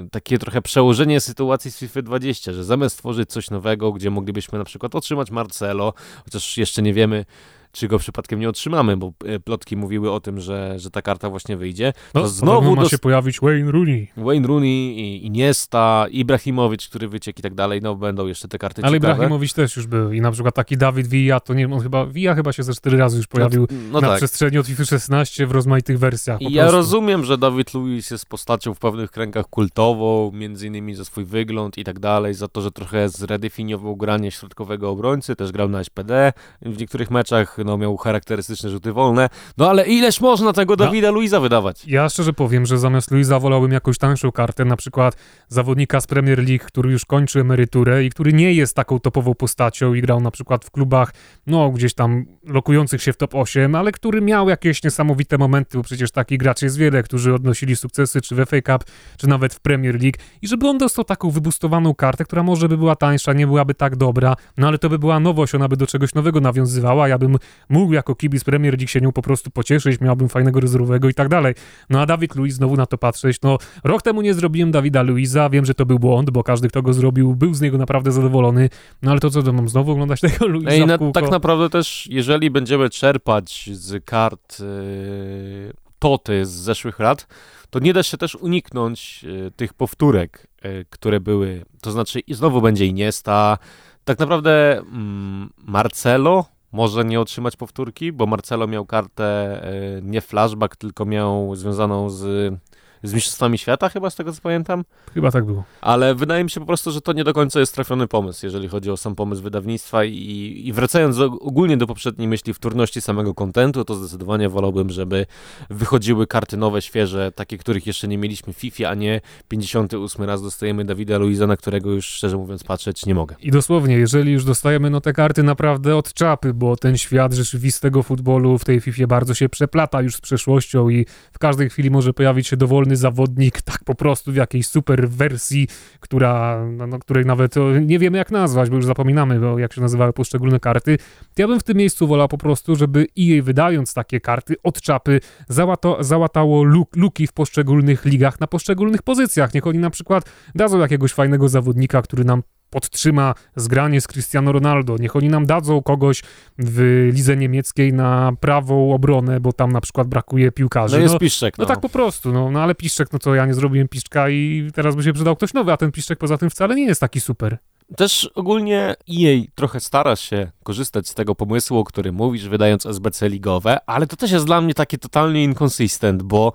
[0.00, 4.58] yy, takie trochę przełożenie sytuacji z FIFA 20, że zamiast tworzyć coś nowego, gdzie moglibyśmy
[4.58, 7.24] na przykład otrzymać Marcelo, chociaż jeszcze nie wiemy,
[7.72, 11.30] czy go przypadkiem nie otrzymamy, bo e, plotki mówiły o tym, że, że ta karta
[11.30, 11.92] właśnie wyjdzie.
[12.14, 14.08] No, znowu ma się pojawić Wayne Rooney.
[14.16, 18.92] Wayne Rooney, Iniesta, Ibrahimowicz, który wyciekł i tak dalej, no będą jeszcze te karty Ale
[18.92, 19.12] ciekawe.
[19.14, 22.06] Ibrahimowicz też już był i na przykład taki Dawid Villa, to nie wiem, on chyba,
[22.06, 24.16] Villa chyba się ze cztery razy już pojawił no, no na tak.
[24.16, 26.42] przestrzeni od FIFA 16 w rozmaitych wersjach.
[26.42, 31.04] I ja rozumiem, że Dawid Luiz jest postacią w pewnych kręgach kultową, między innymi za
[31.04, 35.68] swój wygląd i tak dalej, za to, że trochę zredefiniował granie środkowego obrońcy, też grał
[35.68, 39.28] na SPD, w niektórych meczach no, miał charakterystyczne rzuty wolne.
[39.58, 40.76] No ale ileż można tego.
[40.76, 41.86] Dawida no, Luiza wydawać?
[41.86, 45.16] Ja szczerze powiem, że zamiast Luiza wolałbym jakąś tańszą kartę, na przykład
[45.48, 49.94] zawodnika z Premier League, który już kończy emeryturę i który nie jest taką topową postacią
[49.94, 51.12] i grał na przykład w klubach,
[51.46, 55.84] no gdzieś tam lokujących się w top 8, ale który miał jakieś niesamowite momenty, bo
[55.84, 59.60] przecież takich graczy jest wiele, którzy odnosili sukcesy czy w FA Cup, czy nawet w
[59.60, 63.46] Premier League i żeby on dostał taką wybustowaną kartę, która może by była tańsza, nie
[63.46, 67.08] byłaby tak dobra, no ale to by była nowość, ona by do czegoś nowego nawiązywała,
[67.08, 67.36] ja bym
[67.68, 71.28] mógł jako kibic Premier League się nią po prostu pocieszyć, miałbym fajnego rezerwowego i tak
[71.28, 71.54] dalej.
[71.90, 75.50] No a Dawid Luiz znowu na to patrzeć, no rok temu nie zrobiłem Dawida Luiza,
[75.50, 78.68] wiem, że to był błąd, bo każdy, kto go zrobił, był z niego naprawdę zadowolony,
[79.02, 81.70] no ale to co, to mam znowu oglądać tego Luiza no i na, Tak naprawdę
[81.70, 87.26] też, jeżeli będziemy czerpać z kart yy, Toty z zeszłych lat,
[87.70, 92.60] to nie da się też uniknąć yy, tych powtórek, yy, które były, to znaczy znowu
[92.60, 93.58] będzie Iniesta,
[94.04, 99.24] tak naprawdę mm, Marcelo może nie otrzymać powtórki, bo Marcelo miał kartę
[99.62, 102.54] e, nie flashback, tylko miał związaną z
[103.02, 104.84] z Mistrzostwami Świata, chyba z tego co pamiętam.
[105.14, 105.64] Chyba tak było.
[105.80, 108.68] Ale wydaje mi się po prostu, że to nie do końca jest trafiony pomysł, jeżeli
[108.68, 113.84] chodzi o sam pomysł wydawnictwa i, i wracając ogólnie do poprzedniej myśli wtórności samego kontentu,
[113.84, 115.26] to zdecydowanie wolałbym, żeby
[115.70, 120.42] wychodziły karty nowe, świeże, takie, których jeszcze nie mieliśmy w FIFA, a nie 58 raz
[120.42, 123.36] dostajemy Dawida Luiza, na którego już szczerze mówiąc patrzeć nie mogę.
[123.40, 128.02] I dosłownie, jeżeli już dostajemy no te karty naprawdę od czapy, bo ten świat rzeczywistego
[128.02, 132.12] futbolu w tej FIFA bardzo się przeplata już z przeszłością i w każdej chwili może
[132.12, 135.68] pojawić się dowolny zawodnik, tak po prostu w jakiejś super wersji,
[136.00, 139.80] która, no, no, której nawet nie wiemy jak nazwać, bo już zapominamy, bo jak się
[139.80, 140.98] nazywały poszczególne karty.
[141.38, 145.20] Ja bym w tym miejscu wolał po prostu, żeby EA wydając takie karty od czapy
[145.48, 149.54] załato, załatało luk, luki w poszczególnych ligach na poszczególnych pozycjach.
[149.54, 150.24] Niech oni na przykład
[150.54, 154.96] dadzą jakiegoś fajnego zawodnika, który nam podtrzyma zgranie z Cristiano Ronaldo.
[155.00, 156.22] Niech oni nam dadzą kogoś
[156.58, 160.96] w lidze niemieckiej na prawą obronę, bo tam na przykład brakuje piłkarzy.
[160.96, 161.58] No jest no, Piszczek.
[161.58, 161.62] No.
[161.62, 161.68] no.
[161.68, 164.96] tak po prostu, no, no ale Piszczek, no to ja nie zrobiłem Piszczka i teraz
[164.96, 167.58] by się przydał ktoś nowy, a ten Piszczek poza tym wcale nie jest taki super.
[167.96, 173.28] Też ogólnie EA trochę stara się korzystać z tego pomysłu, o którym mówisz, wydając SBC
[173.28, 176.52] ligowe, ale to też jest dla mnie takie totalnie inconsistent, bo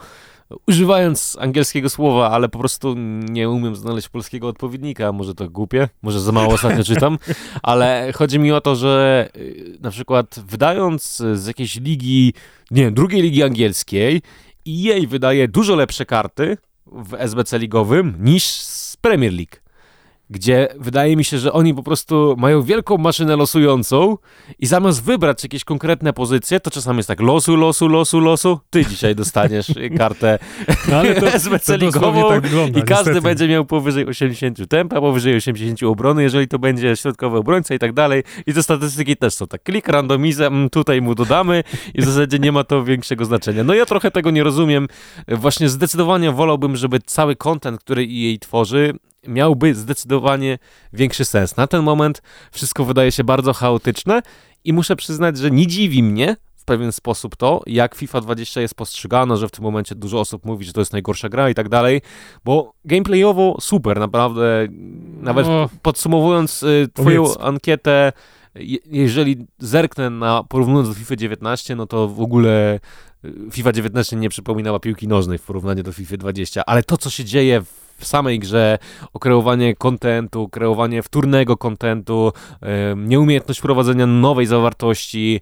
[0.67, 2.95] używając angielskiego słowa, ale po prostu
[3.29, 5.11] nie umiem znaleźć polskiego odpowiednika.
[5.11, 7.17] Może to głupie, może za mało ostatnio czytam,
[7.63, 12.33] ale chodzi mi o to, że y, na przykład wydając z jakiejś ligi,
[12.71, 14.21] nie wiem, drugiej ligi angielskiej
[14.65, 19.64] i jej wydaje dużo lepsze karty w SBC ligowym niż z Premier League
[20.29, 24.17] gdzie wydaje mi się, że oni po prostu mają wielką maszynę losującą
[24.59, 28.85] i zamiast wybrać jakieś konkretne pozycje, to czasami jest tak losu, losu, losu, losu, ty
[28.85, 30.39] dzisiaj dostaniesz kartę
[30.89, 33.21] no, ale to, SBC ligową tak wygląda, i każdy niestety.
[33.21, 37.93] będzie miał powyżej 80 tempa, powyżej 80 obrony, jeżeli to będzie środkowy obrońca i tak
[37.93, 42.39] dalej i te statystyki też są tak, klik, randomizm, tutaj mu dodamy i w zasadzie
[42.39, 43.63] nie ma to większego znaczenia.
[43.63, 44.87] No ja trochę tego nie rozumiem,
[45.27, 48.93] właśnie zdecydowanie wolałbym, żeby cały kontent, który jej tworzy,
[49.27, 50.57] miałby zdecydowanie
[50.93, 51.57] większy sens.
[51.57, 54.21] Na ten moment wszystko wydaje się bardzo chaotyczne
[54.63, 58.75] i muszę przyznać, że nie dziwi mnie w pewien sposób to, jak FIFA 20 jest
[58.75, 61.69] postrzegane, że w tym momencie dużo osób mówi, że to jest najgorsza gra i tak
[61.69, 62.01] dalej,
[62.45, 64.67] bo gameplayowo super, naprawdę.
[65.21, 67.37] Nawet no, podsumowując y, twoją powiedz.
[67.41, 68.11] ankietę,
[68.85, 72.79] jeżeli zerknę na porównując do FIFA 19, no to w ogóle
[73.25, 77.09] y, FIFA 19 nie przypominała piłki nożnej w porównaniu do FIFA 20, ale to, co
[77.09, 78.77] się dzieje w w samej grze,
[79.13, 82.31] o kreowanie kontentu, kreowanie wtórnego kontentu,
[82.95, 85.41] nieumiejętność prowadzenia nowej zawartości,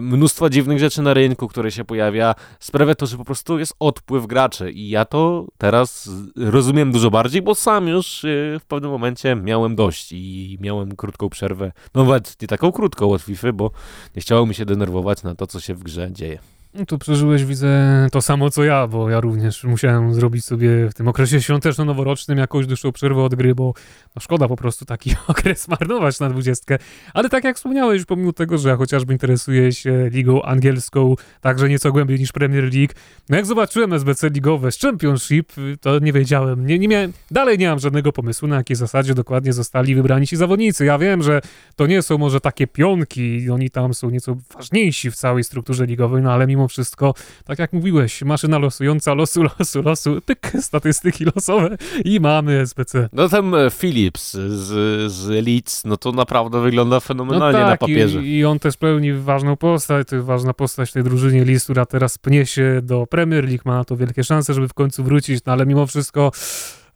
[0.00, 4.26] mnóstwo dziwnych rzeczy na rynku, które się pojawia, sprawia to, że po prostu jest odpływ
[4.26, 9.36] graczy i ja to teraz rozumiem dużo bardziej, bo sam już y, w pewnym momencie
[9.36, 13.70] miałem dość i miałem krótką przerwę, no nawet nie taką krótką od FIFA, bo
[14.16, 16.53] nie chciało mi się denerwować na to, co się w grze dzieje.
[16.74, 20.94] No tu przeżyłeś, widzę, to samo co ja, bo ja również musiałem zrobić sobie w
[20.94, 23.74] tym okresie świąteczno-noworocznym jakąś dłuższą przerwę od gry, bo
[24.16, 26.78] no szkoda po prostu taki okres marnować na dwudziestkę.
[27.14, 31.92] Ale tak jak wspomniałeś, pomimo tego, że ja chociażby interesuję się ligą angielską, także nieco
[31.92, 32.94] głębiej niż Premier League,
[33.28, 37.68] no jak zobaczyłem SBC ligowe z Championship, to nie wiedziałem, nie, nie miałem, dalej nie
[37.68, 40.84] mam żadnego pomysłu, na jakiej zasadzie dokładnie zostali wybrani ci zawodnicy.
[40.84, 41.40] Ja wiem, że
[41.76, 46.22] to nie są może takie pionki, oni tam są nieco ważniejsi w całej strukturze ligowej,
[46.22, 51.76] no ale mimo wszystko, tak jak mówiłeś, maszyna losująca losu, losu, losu, pyk, statystyki losowe
[52.04, 53.08] i mamy SBC.
[53.12, 58.22] No ten Philips z, z Leeds, no to naprawdę wygląda fenomenalnie no tak, na papierze.
[58.22, 61.86] I, I on też pełni ważną postać, to jest ważna postać tej drużynie Leeds, która
[61.86, 65.44] teraz pnie się do Premier League, ma na to wielkie szanse, żeby w końcu wrócić,
[65.46, 66.32] no ale mimo wszystko,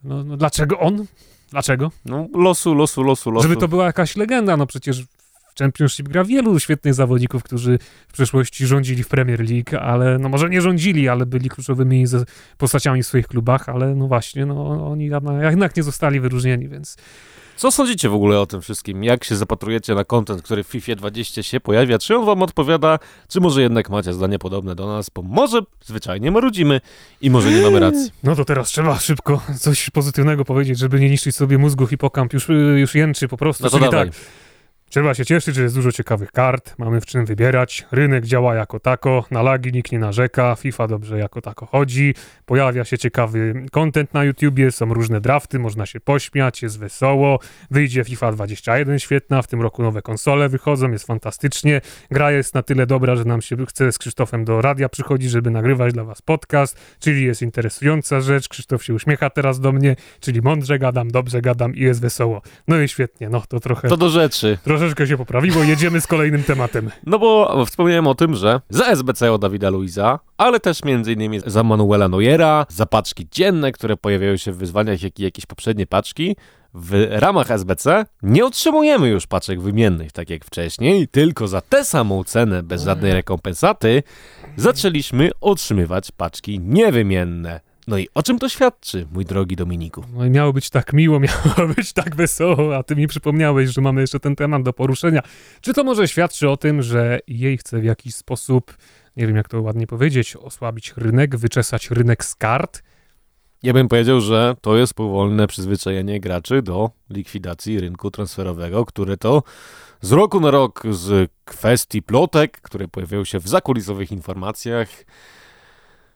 [0.05, 1.07] no, no dlaczego on?
[1.51, 1.91] Dlaczego?
[2.05, 3.49] No losu, losu, losu, losu.
[3.49, 5.05] Żeby to była jakaś legenda, no przecież
[5.59, 10.51] Championship gra wielu świetnych zawodników, którzy w przeszłości rządzili w Premier League, ale no może
[10.51, 12.05] nie rządzili, ale byli kluczowymi
[12.59, 16.97] postaciami w swoich klubach, ale no właśnie, no oni jednak nie zostali wyróżnieni, więc...
[17.57, 19.05] Co sądzicie w ogóle o tym wszystkim?
[19.05, 21.99] Jak się zapatrujecie na kontent, który w FIFA 20 się pojawia?
[21.99, 22.99] Czy on wam odpowiada?
[23.29, 25.11] Czy może jednak macie zdanie podobne do nas?
[25.11, 26.81] Bo może zwyczajnie marudzimy
[27.21, 28.11] i może nie mamy racji.
[28.23, 31.87] No to teraz trzeba szybko coś pozytywnego powiedzieć, żeby nie niszczyć sobie mózgu.
[31.87, 33.65] Hipokamp już, już jęczy po prostu.
[33.65, 34.09] No to Czyli tak,
[34.91, 38.81] Trzeba się cieszyć, że jest dużo ciekawych kart, mamy w czym wybierać, rynek działa jako
[38.81, 42.15] tako, na lagi nikt nie narzeka, FIFA dobrze jako tako chodzi,
[42.47, 47.39] pojawia się ciekawy content na YouTubie, są różne drafty, można się pośmiać, jest wesoło,
[47.71, 52.63] wyjdzie FIFA 21 świetna, w tym roku nowe konsole wychodzą, jest fantastycznie, gra jest na
[52.63, 56.23] tyle dobra, że nam się chce z Krzysztofem do radia przychodzić, żeby nagrywać dla was
[56.23, 61.43] podcast, czyli jest interesująca rzecz, Krzysztof się uśmiecha teraz do mnie, czyli mądrze gadam, dobrze
[61.43, 62.43] gadam i jest wesoło.
[62.69, 63.89] No i świetnie, no to trochę...
[63.89, 66.91] To do rzeczy troszeczkę się poprawiło, jedziemy z kolejnym tematem.
[67.07, 71.63] No bo wspomniałem o tym, że za SBC o Dawida Luiza, ale też innymi za
[71.63, 76.37] Manuela Neuera, za paczki dzienne, które pojawiają się w wyzwaniach, jak i jakieś poprzednie paczki,
[76.75, 82.25] w ramach SBC nie otrzymujemy już paczek wymiennych, tak jak wcześniej, tylko za tę samą
[82.25, 84.03] cenę, bez żadnej rekompensaty,
[84.57, 87.61] zaczęliśmy otrzymywać paczki niewymienne.
[87.89, 90.05] No i o czym to świadczy, mój drogi Dominiku?
[90.15, 91.21] No i miało być tak miło,
[91.57, 95.23] miało być tak wesoło, a ty mi przypomniałeś, że mamy jeszcze ten temat do poruszenia.
[95.61, 98.77] Czy to może świadczy o tym, że jej chce w jakiś sposób,
[99.17, 102.83] nie wiem jak to ładnie powiedzieć, osłabić rynek, wyczesać rynek z kart?
[103.63, 109.43] Ja bym powiedział, że to jest powolne przyzwyczajenie graczy do likwidacji rynku transferowego, które to
[110.01, 114.89] z roku na rok z kwestii plotek, które pojawiają się w zakulisowych informacjach,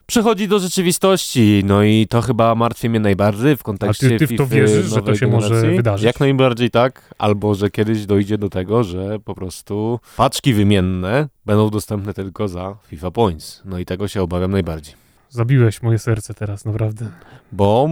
[0.06, 1.62] przechodzi do rzeczywistości.
[1.66, 4.86] No i to chyba martwi mnie najbardziej w kontekście A ty, ty w to wierzysz,
[4.86, 5.54] że to się generacji.
[5.54, 6.06] może wydarzyć?
[6.06, 11.70] Jak najbardziej tak, albo że kiedyś dojdzie do tego, że po prostu paczki wymienne będą
[11.70, 13.62] dostępne tylko za FIFA Points.
[13.64, 14.94] No i tego się obawiam najbardziej.
[15.28, 17.06] Zabiłeś moje serce teraz, naprawdę.
[17.52, 17.88] Bo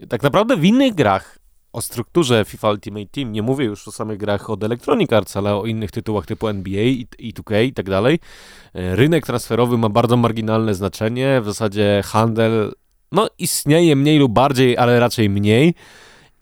[0.00, 1.38] yy, tak naprawdę w innych grach
[1.74, 5.56] o strukturze FIFA Ultimate Team, nie mówię już o samych grach od Electronic Arts, ale
[5.56, 8.18] o innych tytułach typu NBA i, i 2K i tak dalej,
[8.74, 12.72] e, rynek transferowy ma bardzo marginalne znaczenie, w zasadzie handel
[13.12, 15.74] no istnieje mniej lub bardziej, ale raczej mniej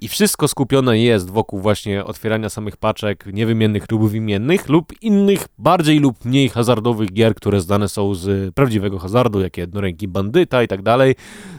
[0.03, 5.99] i wszystko skupione jest wokół właśnie otwierania samych paczek niewymiennych lub wymiennych lub innych bardziej
[5.99, 10.83] lub mniej hazardowych gier, które zdane są z prawdziwego hazardu, jak jednoręki bandyta i tak
[10.83, 11.15] dalej.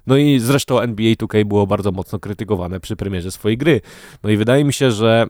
[0.07, 3.81] No i zresztą NBA 2K było bardzo mocno krytykowane przy premierze swojej gry.
[4.23, 5.27] No i wydaje mi się, że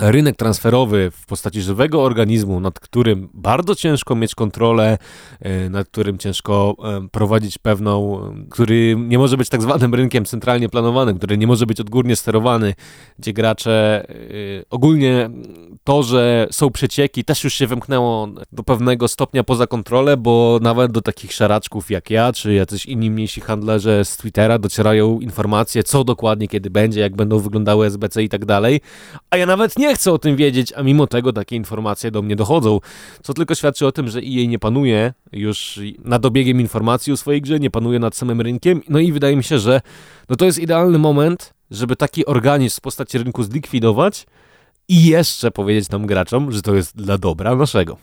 [0.00, 4.98] rynek transferowy w postaci żywego organizmu, nad którym bardzo ciężko mieć kontrolę,
[5.40, 10.68] e, nad którym ciężko e, prowadzić pewną, który nie może być tak zwanym rynkiem centralnie
[10.68, 12.74] planowanym, który nie może być odgórnie sterowany,
[13.18, 14.14] gdzie gracze e,
[14.70, 15.30] ogólnie
[15.84, 20.92] to, że są przecieki też już się wymknęło do pewnego stopnia poza kontrolę, bo nawet
[20.92, 26.04] do takich szaraczków jak ja, czy jacyś inni mniejsi handlarze z Twittera docierają informacje, co
[26.04, 28.80] dokładnie kiedy będzie, jak będą wyglądały SBC i tak dalej,
[29.30, 32.22] a ja nawet nie nie chcę o tym wiedzieć, a mimo tego takie informacje do
[32.22, 32.80] mnie dochodzą,
[33.22, 37.42] co tylko świadczy o tym, że EA nie panuje już nad obiegiem informacji o swojej
[37.42, 39.80] grze, nie panuje nad samym rynkiem, no i wydaje mi się, że
[40.28, 44.26] no to jest idealny moment, żeby taki organizm w postaci rynku zlikwidować
[44.88, 47.96] i jeszcze powiedzieć nam graczom, że to jest dla dobra naszego.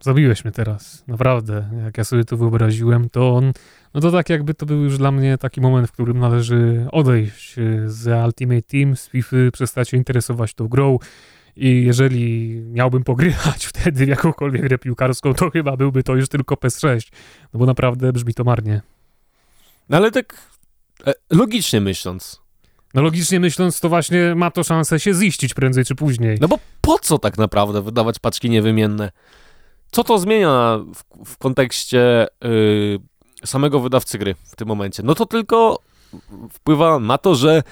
[0.00, 1.70] Zabiłeś mnie teraz, naprawdę.
[1.84, 3.52] Jak ja sobie to wyobraziłem, to on,
[3.94, 7.56] no to tak jakby to był już dla mnie taki moment, w którym należy odejść
[7.86, 10.98] z Ultimate Team, z FIFA, przestać się interesować tą grą
[11.56, 16.54] i jeżeli miałbym pogrywać wtedy w jakąkolwiek grę piłkarską, to chyba byłby to już tylko
[16.54, 17.12] PS6,
[17.54, 18.82] no bo naprawdę brzmi to marnie.
[19.88, 20.34] No ale tak
[21.06, 22.40] e, logicznie myśląc,
[22.94, 26.38] no logicznie myśląc, to właśnie ma to szansę się ziścić prędzej czy później.
[26.40, 29.10] No bo po co tak naprawdę wydawać paczki niewymienne?
[29.90, 32.98] Co to zmienia w, w kontekście yy,
[33.44, 35.02] samego wydawcy gry w tym momencie?
[35.02, 35.78] No to tylko
[36.52, 37.62] wpływa na to, że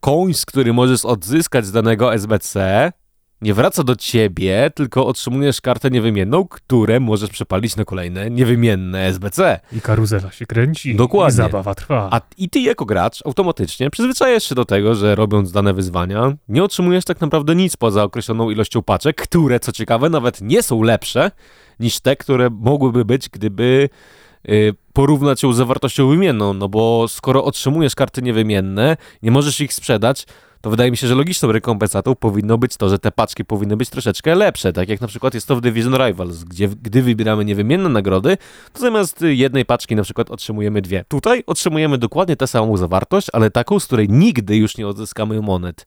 [0.00, 2.92] końc, który możesz odzyskać z danego SBC,
[3.42, 9.60] nie wraca do ciebie, tylko otrzymujesz kartę niewymienną, które możesz przepalić na kolejne niewymienne SBC.
[9.72, 10.96] I karuzela się kręci.
[10.96, 11.32] Dokładnie.
[11.34, 12.08] I zabawa trwa.
[12.12, 16.64] A i ty jako gracz automatycznie przyzwyczajasz się do tego, że robiąc dane wyzwania, nie
[16.64, 21.30] otrzymujesz tak naprawdę nic poza określoną ilością paczek, które co ciekawe nawet nie są lepsze
[21.80, 23.88] niż te, które mogłyby być, gdyby
[24.48, 29.74] y, porównać ją z zawartością wymienną, no bo skoro otrzymujesz karty niewymienne, nie możesz ich
[29.74, 30.26] sprzedać,
[30.60, 33.90] to wydaje mi się, że logiczną rekompensatą powinno być to, że te paczki powinny być
[33.90, 37.88] troszeczkę lepsze, tak jak na przykład jest to w Division Rivals, gdzie gdy wybieramy niewymienne
[37.88, 38.36] nagrody,
[38.72, 41.04] to zamiast jednej paczki na przykład otrzymujemy dwie.
[41.08, 45.86] Tutaj otrzymujemy dokładnie tę samą zawartość, ale taką, z której nigdy już nie odzyskamy monet.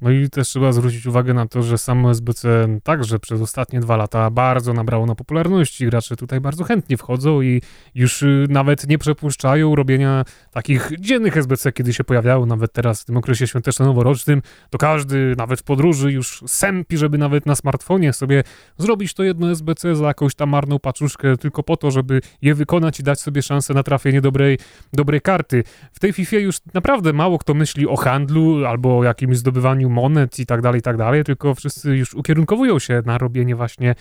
[0.00, 3.96] No i też trzeba zwrócić uwagę na to, że samo SBC także przez ostatnie dwa
[3.96, 5.86] lata bardzo nabrało na popularności.
[5.86, 7.62] Gracze tutaj bardzo chętnie wchodzą i
[7.94, 13.04] już y, nawet nie przepuszczają robienia takich dziennych SBC, kiedy się pojawiały, nawet teraz w
[13.04, 18.42] tym okresie świąteczno-noworocznym, to każdy, nawet w podróży, już sępi, żeby nawet na smartfonie sobie
[18.78, 23.00] zrobić to jedno SBC za jakąś tam marną paczuszkę, tylko po to, żeby je wykonać
[23.00, 24.58] i dać sobie szansę na trafienie dobrej,
[24.92, 25.64] dobrej karty.
[25.92, 30.38] W tej FIFA już naprawdę mało kto myśli o handlu albo o jakimś zdobywaniu monet
[30.38, 33.94] i tak dalej, i tak dalej, tylko wszyscy już ukierunkowują się na robienie właśnie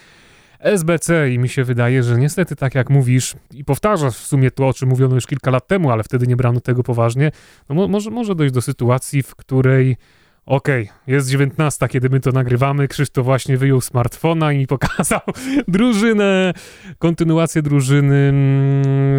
[0.60, 4.68] SBC i mi się wydaje, że niestety tak jak mówisz i powtarzasz w sumie to,
[4.68, 7.32] o czym mówiono już kilka lat temu, ale wtedy nie brano tego poważnie,
[7.70, 9.98] no mo może, może dojść do sytuacji, w której
[10.46, 15.22] okej, okay, jest 19, kiedy my to nagrywamy, Krzysztof właśnie wyjął smartfona i mi pokazał
[15.68, 16.54] drużynę,
[16.98, 18.34] kontynuację drużyny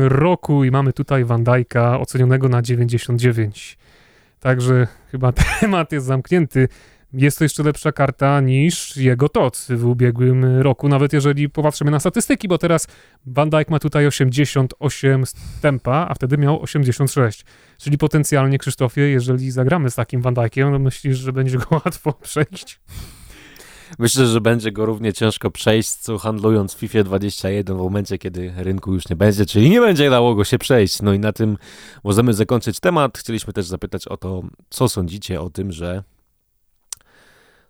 [0.08, 3.78] roku i mamy tutaj Van Dijk'a ocenionego na 99.
[4.46, 6.68] Także chyba temat jest zamknięty.
[7.12, 12.00] Jest to jeszcze lepsza karta niż jego TOC w ubiegłym roku, nawet jeżeli popatrzymy na
[12.00, 12.86] statystyki, bo teraz
[13.26, 15.24] Van Dijk ma tutaj 88
[15.60, 17.44] tempa, a wtedy miał 86.
[17.78, 22.12] Czyli potencjalnie, Krzysztofie, jeżeli zagramy z takim Van Dijkiem, to myślisz, że będzie go łatwo
[22.12, 22.80] przejść?
[23.98, 28.52] Myślę, że będzie go równie ciężko przejść, co handlując w FIFA 21 w momencie, kiedy
[28.56, 31.02] rynku już nie będzie, czyli nie będzie dało go się przejść.
[31.02, 31.58] No i na tym
[32.04, 33.18] możemy zakończyć temat.
[33.18, 36.02] Chcieliśmy też zapytać o to, co sądzicie o tym, że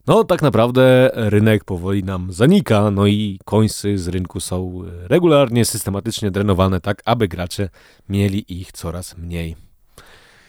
[0.06, 6.30] no tak naprawdę rynek powoli nam zanika, no i końcy z rynku są regularnie, systematycznie
[6.30, 7.68] drenowane tak, aby gracze
[8.08, 9.65] mieli ich coraz mniej.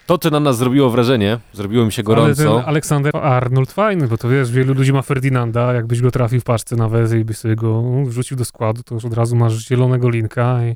[0.08, 2.54] To, co na nas zrobiło wrażenie, zrobiło mi się gorąco.
[2.54, 6.44] Ale Aleksander Arnold fajny, bo to wiesz, wielu ludzi ma Ferdinanda, jakbyś go trafił w
[6.44, 9.68] paczce na wezę i byś sobie go wrzucił do składu, to już od razu masz
[9.68, 10.76] zielonego linka i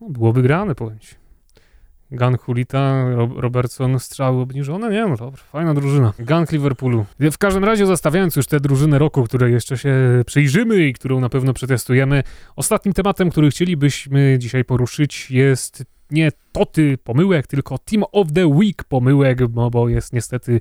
[0.00, 1.14] no, byłoby grane, powiem ci.
[2.40, 3.04] Hulita,
[3.36, 4.90] Robertson, strzały obniżone?
[4.90, 6.12] Nie, no dobra, fajna drużyna.
[6.18, 7.04] Gun Liverpoolu.
[7.20, 9.94] W każdym razie zostawiając już te drużyny roku, której jeszcze się
[10.26, 12.22] przyjrzymy i którą na pewno przetestujemy,
[12.56, 18.84] ostatnim tematem, który chcielibyśmy dzisiaj poruszyć jest nie toty pomyłek, tylko Team of the Week
[18.84, 20.60] pomyłek, no bo jest niestety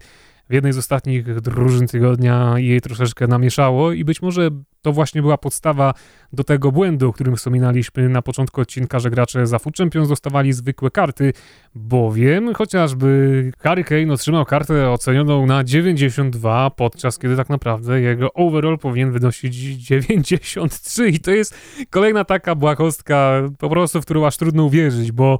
[0.52, 4.50] w jednej z ostatnich drużyn tygodnia jej troszeczkę namieszało i być może
[4.82, 5.94] to właśnie była podstawa
[6.34, 10.54] do tego błędu, o którym wspominaliśmy na początku odcinka, że gracze za Food Champions dostawali
[10.54, 11.34] zwykłe karty,
[11.76, 18.78] bowiem chociażby Harry Kane otrzymał kartę ocenioną na 92, podczas kiedy tak naprawdę jego overall
[18.78, 21.56] powinien wynosić 93 i to jest
[21.90, 25.40] kolejna taka błahostka po prostu, w którą aż trudno uwierzyć, bo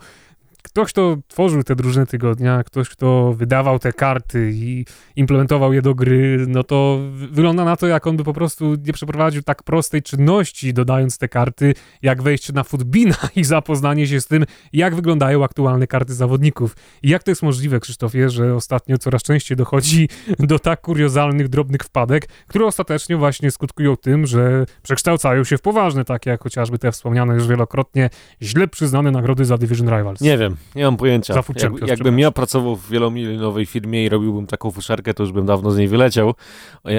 [0.62, 5.96] ktoś, kto tworzył te drużyny tygodnia, ktoś, kto wydawał te karty i implementował je do
[5.96, 10.02] gry, no to wygląda na to, jak on by po prostu nie przeprowadził tak prostej
[10.02, 15.44] czynności, dodając te karty, jak wejście na Footbina i zapoznanie się z tym, jak wyglądają
[15.44, 16.76] aktualne karty zawodników.
[17.04, 21.82] I jak to jest możliwe, Krzysztofie, że ostatnio coraz częściej dochodzi do tak kuriozalnych, drobnych
[21.82, 26.92] wpadek, które ostatecznie właśnie skutkują tym, że przekształcają się w poważne, takie jak chociażby te
[26.92, 28.10] wspomniane już wielokrotnie
[28.42, 30.22] źle przyznane nagrody za Division Rivals.
[30.22, 31.34] Nie wiem, wiem, nie mam pojęcia.
[31.56, 35.72] Jak, jakbym ja pracował w wielomilionowej firmie i robiłbym taką fuszerkę, to już bym dawno
[35.72, 36.34] z niej wyleciał.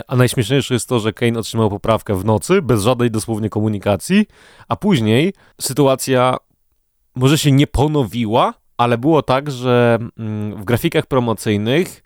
[0.09, 4.27] A najśmieszniejsze jest to, że Kane otrzymał poprawkę w nocy, bez żadnej dosłownie komunikacji,
[4.69, 6.37] a później sytuacja
[7.15, 12.03] może się nie ponowiła, ale było tak, że mm, w grafikach promocyjnych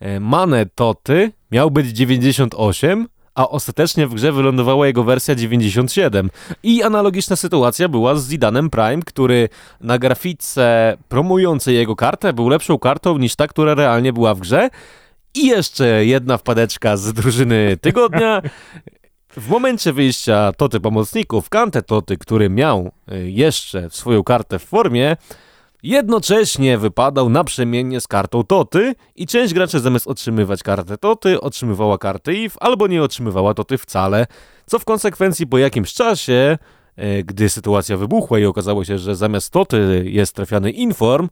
[0.00, 6.30] e, Mane Toty miał być 98, a ostatecznie w grze wylądowała jego wersja 97.
[6.62, 9.48] I analogiczna sytuacja była z Zidanem Prime, który
[9.80, 14.70] na grafice promującej jego kartę był lepszą kartą niż ta, która realnie była w grze.
[15.34, 18.42] I jeszcze jedna wpadeczka z drużyny tygodnia.
[19.30, 25.16] W momencie wyjścia Toty pomocników, Kante Toty, który miał y, jeszcze swoją kartę w formie,
[25.82, 32.34] Jednocześnie wypadał naprzemiennie z kartą Toty i część graczy zamiast otrzymywać kartę Toty, otrzymywała kartę
[32.34, 34.26] IF albo nie otrzymywała Toty wcale,
[34.66, 36.58] co w konsekwencji po jakimś czasie
[36.96, 41.28] e, gdy sytuacja wybuchła i okazało się, że zamiast Toty jest trafiany Inform,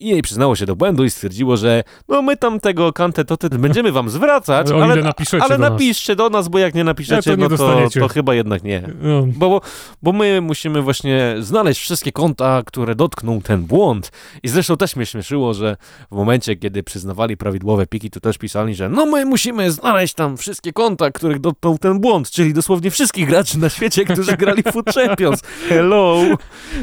[0.00, 3.36] i jej przyznało się do błędu i stwierdziło, że no my tam tego kantę to
[3.58, 7.36] będziemy wam zwracać, ale, ale, ale do napiszcie do nas, bo jak nie napiszecie, nie
[7.36, 8.82] no to, to, chyba jednak nie.
[9.02, 9.26] No.
[9.26, 9.60] Bo,
[10.02, 14.12] bo my musimy właśnie znaleźć wszystkie konta, które dotkną ten błąd.
[14.42, 15.76] I zresztą też mnie śmieszyło, że
[16.10, 20.36] w momencie, kiedy przyznawali prawidłowe piki, to też pisali, że no my musimy znaleźć tam
[20.36, 24.72] wszystkie konta, których dotknął ten błąd, czyli dosłownie wszystkich graczy na świecie, którzy grali w
[24.72, 25.42] Food Champions.
[25.68, 26.16] Hello!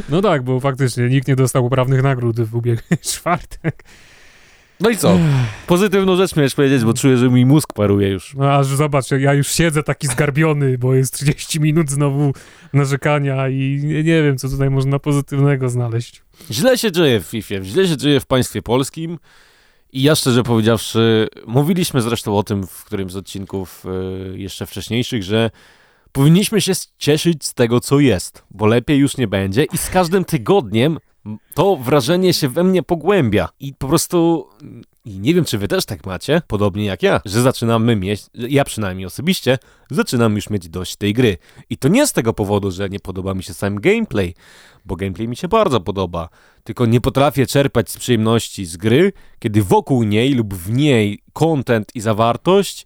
[0.09, 3.84] No tak, bo faktycznie nikt nie dostał uprawnych nagród w ubiegłym czwartek.
[4.80, 5.20] No i co?
[5.68, 8.34] Pozytywną rzecz miałeś powiedzieć, bo czuję, że mi mózg paruje już.
[8.34, 12.34] No aż zobacz, ja już siedzę taki zgarbiony, bo jest 30 minut znowu
[12.74, 16.24] narzekania i nie, nie wiem, co tutaj można pozytywnego znaleźć.
[16.51, 19.20] Źle się dzieje w FIFA, źle się dzieje w państwie polskim
[19.93, 23.84] i ja szczerze powiedziawszy, mówiliśmy zresztą o tym w którymś z odcinków
[24.32, 25.51] yy, jeszcze wcześniejszych, że
[26.12, 30.26] powinniśmy się cieszyć z tego, co jest, bo lepiej już nie będzie i z każdym
[30.26, 30.97] tygodniem
[31.53, 34.47] to wrażenie się we mnie pogłębia i po prostu
[35.07, 38.63] i nie wiem, czy wy też tak macie, podobnie jak ja, że zaczynamy mieć, ja
[38.63, 39.57] przynajmniej osobiście,
[39.91, 41.38] zaczynam już mieć dość tej gry.
[41.69, 44.36] I to nie z tego powodu, że nie podoba mi się sam gameplay,
[44.86, 46.30] bo gameplay mi się bardzo podoba,
[46.63, 51.95] tylko nie potrafię czerpać z przyjemności z gry, kiedy wokół niej lub w niej content
[51.95, 52.86] i zawartość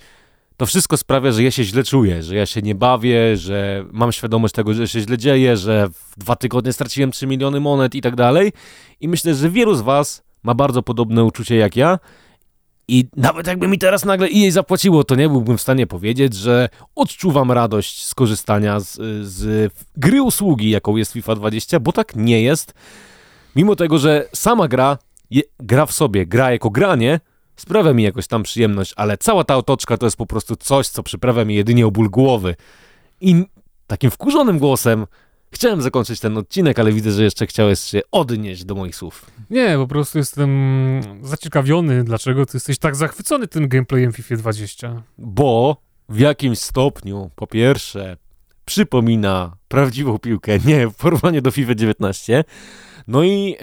[0.61, 4.11] to wszystko sprawia, że ja się źle czuję, że ja się nie bawię, że mam
[4.11, 8.01] świadomość tego, że się źle dzieje, że w dwa tygodnie straciłem 3 miliony monet i
[8.01, 8.51] tak dalej.
[8.99, 11.99] I myślę, że wielu z was ma bardzo podobne uczucie jak ja.
[12.87, 16.69] I nawet jakby mi teraz nagle jej zapłaciło, to nie byłbym w stanie powiedzieć, że
[16.95, 18.97] odczuwam radość z korzystania z,
[19.27, 22.73] z gry usługi, jaką jest FIFA 20, bo tak nie jest.
[23.55, 24.97] Mimo tego, że sama gra,
[25.29, 27.19] je, gra w sobie, gra jako granie,
[27.55, 31.03] sprawia mi jakoś tam przyjemność, ale cała ta otoczka to jest po prostu coś, co
[31.03, 32.55] przyprawia mi jedynie o ból głowy.
[33.21, 33.45] I
[33.87, 35.05] takim wkurzonym głosem
[35.51, 39.31] chciałem zakończyć ten odcinek, ale widzę, że jeszcze chciałeś się odnieść do moich słów.
[39.49, 40.49] Nie, po prostu jestem
[41.21, 45.03] zaciekawiony, dlaczego ty jesteś tak zachwycony tym gameplayem FIFA 20.
[45.17, 45.77] Bo
[46.09, 48.17] w jakimś stopniu, po pierwsze,
[48.65, 52.43] przypomina prawdziwą piłkę, nie w porównaniu do FIFA 19.
[53.07, 53.55] No i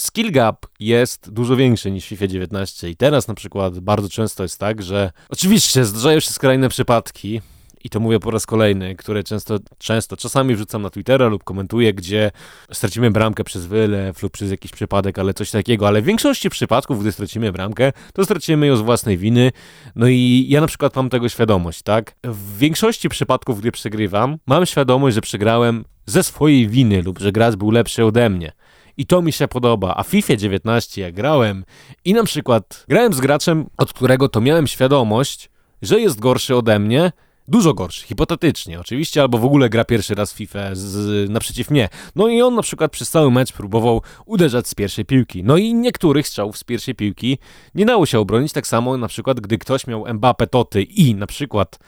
[0.00, 4.42] skill gap jest dużo większy niż w FIFA 19 i teraz na przykład bardzo często
[4.42, 7.40] jest tak, że oczywiście zdarzają się skrajne przypadki,
[7.84, 11.94] i to mówię po raz kolejny, które często, często, czasami wrzucam na Twittera lub komentuję,
[11.94, 12.30] gdzie
[12.72, 17.00] stracimy bramkę przez wylew lub przez jakiś przypadek, ale coś takiego, ale w większości przypadków,
[17.00, 19.52] gdy stracimy bramkę, to stracimy ją z własnej winy,
[19.96, 22.14] no i ja na przykład mam tego świadomość, tak?
[22.24, 27.56] W większości przypadków, gdy przegrywam, mam świadomość, że przegrałem ze swojej winy lub że gracz
[27.56, 28.52] był lepszy ode mnie.
[28.96, 29.94] I to mi się podoba.
[29.96, 31.64] A w FIFA 19 jak grałem
[32.04, 35.50] i na przykład grałem z graczem, od którego to miałem świadomość,
[35.82, 37.12] że jest gorszy ode mnie,
[37.48, 41.88] Dużo gorszy, hipotetycznie oczywiście, albo w ogóle gra pierwszy raz w FIFA z, naprzeciw mnie.
[42.16, 45.44] No i on na przykład przez cały mecz próbował uderzać z pierwszej piłki.
[45.44, 47.38] No i niektórych strzałów z pierwszej piłki
[47.74, 51.26] nie dało się obronić, tak samo na przykład gdy ktoś miał Mbappé Toty i na
[51.26, 51.78] przykład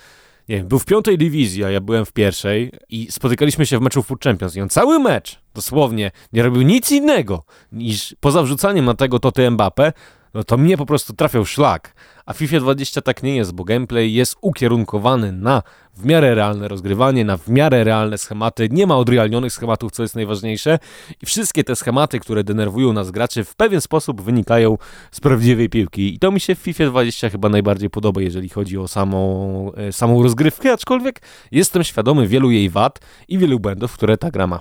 [0.49, 3.83] nie wiem, był w piątej dywizji, a ja byłem w pierwszej i spotykaliśmy się w
[3.83, 8.85] meczu Food Champions i on cały mecz, dosłownie, nie robił nic innego niż poza wrzucaniem
[8.85, 9.93] na tego Toty Mbappé,
[10.35, 11.95] no to mnie po prostu trafiał szlak.
[12.27, 15.63] A FIFA 20 tak nie jest, bo gameplay jest ukierunkowany na
[15.97, 18.69] w miarę realne rozgrywanie, na w miarę realne schematy.
[18.71, 20.79] Nie ma odrealnionych schematów, co jest najważniejsze.
[21.23, 24.79] I wszystkie te schematy, które denerwują nas graczy, w pewien sposób wynikają
[25.11, 26.15] z prawdziwej piłki.
[26.15, 29.93] I to mi się w FIFA 20 chyba najbardziej podoba, jeżeli chodzi o samą, e,
[29.93, 31.21] samą rozgrywkę, aczkolwiek
[31.51, 34.61] jestem świadomy wielu jej wad i wielu błędów, które ta gra ma.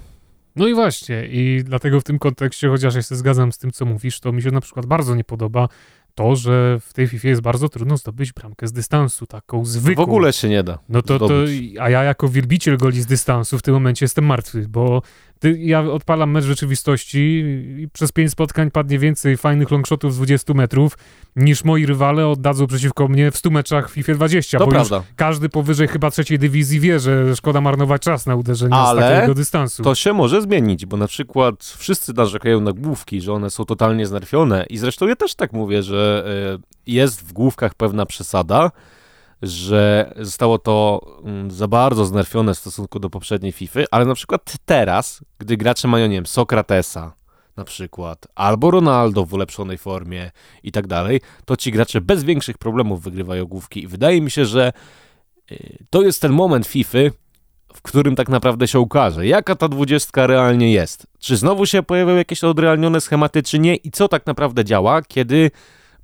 [0.56, 3.86] No i właśnie, i dlatego w tym kontekście, chociaż ja się zgadzam z tym, co
[3.86, 5.68] mówisz, to mi się na przykład bardzo nie podoba
[6.16, 10.06] to, że w tej FIFA jest bardzo trudno zdobyć bramkę z dystansu, taką zwykłą.
[10.06, 10.80] W ogóle się nie da.
[10.90, 11.34] No to, to
[11.80, 15.02] a ja jako wielbiciel goli z dystansu w tym momencie jestem martwy, bo
[15.40, 17.44] ty, ja odpalam mecz rzeczywistości
[17.78, 20.98] i przez pięć spotkań padnie więcej fajnych longshotów z 20 metrów
[21.36, 25.04] niż moi rywale oddadzą przeciwko mnie w 100 meczach w FIFA 20, to bo prawda.
[25.16, 29.34] każdy powyżej chyba trzeciej dywizji wie, że szkoda marnować czas na uderzenie Ale z takiego
[29.34, 29.84] dystansu.
[29.84, 34.06] to się może zmienić, bo na przykład wszyscy narzekają na główki, że one są totalnie
[34.08, 36.26] znerfione i zresztą ja też tak mówię, że
[36.56, 38.72] e, jest w główkach pewna przesada,
[39.42, 44.54] że zostało to mm, za bardzo znerfione w stosunku do poprzedniej FIFA, ale na przykład
[44.66, 47.14] teraz, gdy gracze mają, nie wiem, Sokratesa
[47.58, 50.32] na przykład, albo Ronaldo w ulepszonej formie
[50.64, 53.84] i tak dalej, to ci gracze bez większych problemów wygrywają główki.
[53.84, 54.74] I wydaje mi się, że
[55.52, 57.00] y, to jest ten moment FIFA,
[57.74, 61.08] w którym tak naprawdę się ukaże, jaka ta dwudziestka realnie jest.
[61.20, 63.76] Czy znowu się pojawią jakieś odrealnione schematy, czy nie?
[63.76, 65.52] I co tak naprawdę działa, kiedy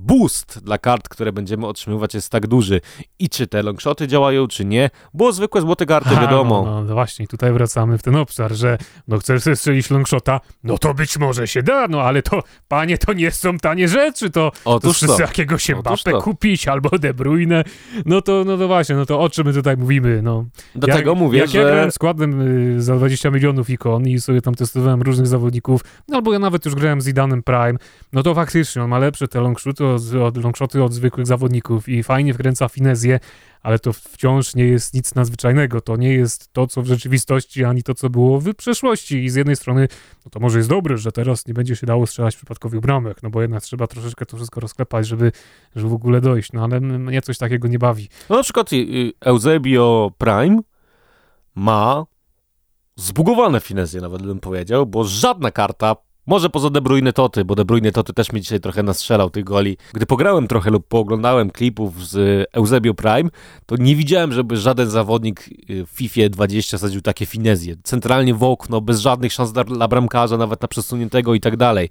[0.01, 2.81] boost dla kart, które będziemy otrzymywać jest tak duży.
[3.19, 6.63] I czy te longshoty działają, czy nie, bo zwykłe złote karty, wiadomo.
[6.65, 8.77] No, no właśnie, tutaj wracamy w ten obszar, że
[9.07, 12.97] no chcesz sobie strzelić longshota, no to być może się da, no ale to, panie,
[12.97, 15.15] to nie są tanie rzeczy, to, Otóż to, to.
[15.15, 17.63] to jakiegoś Mbappe kupić albo De Bruyne,
[18.05, 20.45] no to, no to właśnie, no to o czym my tutaj mówimy, no.
[20.75, 21.71] Do jak, tego mówię, jak ja że...
[21.71, 22.41] grałem składem
[22.77, 26.65] y, za 20 milionów ikon i sobie tam testowałem różnych zawodników, no albo ja nawet
[26.65, 27.75] już grałem z Zidanem Prime,
[28.13, 29.85] no to faktycznie on ma lepsze te longshoty
[30.25, 33.19] od, longshoty od zwykłych zawodników i fajnie wkręca finezję,
[33.61, 35.81] ale to wciąż nie jest nic nadzwyczajnego.
[35.81, 39.23] To nie jest to, co w rzeczywistości, ani to, co było w przeszłości.
[39.23, 39.87] I z jednej strony,
[40.25, 43.29] no to może jest dobre, że teraz nie będzie się dało strzelać przypadkowych bramek, no
[43.29, 45.31] bo jednak trzeba troszeczkę to wszystko rozklepać, żeby,
[45.75, 46.53] żeby w ogóle dojść.
[46.53, 48.09] No ale mnie coś takiego nie bawi.
[48.29, 50.59] No na przykład y, Eusebio Prime
[51.55, 52.05] ma
[52.95, 57.65] zbugowane finezje, nawet bym powiedział, bo żadna karta, może poza De Bruyne Toty, bo De
[57.65, 59.77] Bruyne Toty też mi dzisiaj trochę nastrzelał tych goli.
[59.93, 63.29] Gdy pograłem trochę lub pooglądałem klipów z Eusebio Prime,
[63.65, 67.75] to nie widziałem, żeby żaden zawodnik y, w FIFA 20 sadził takie finezje.
[67.83, 71.89] Centralnie w okno, bez żadnych szans dla, bramkarza, nawet na przesuniętego i tak dalej.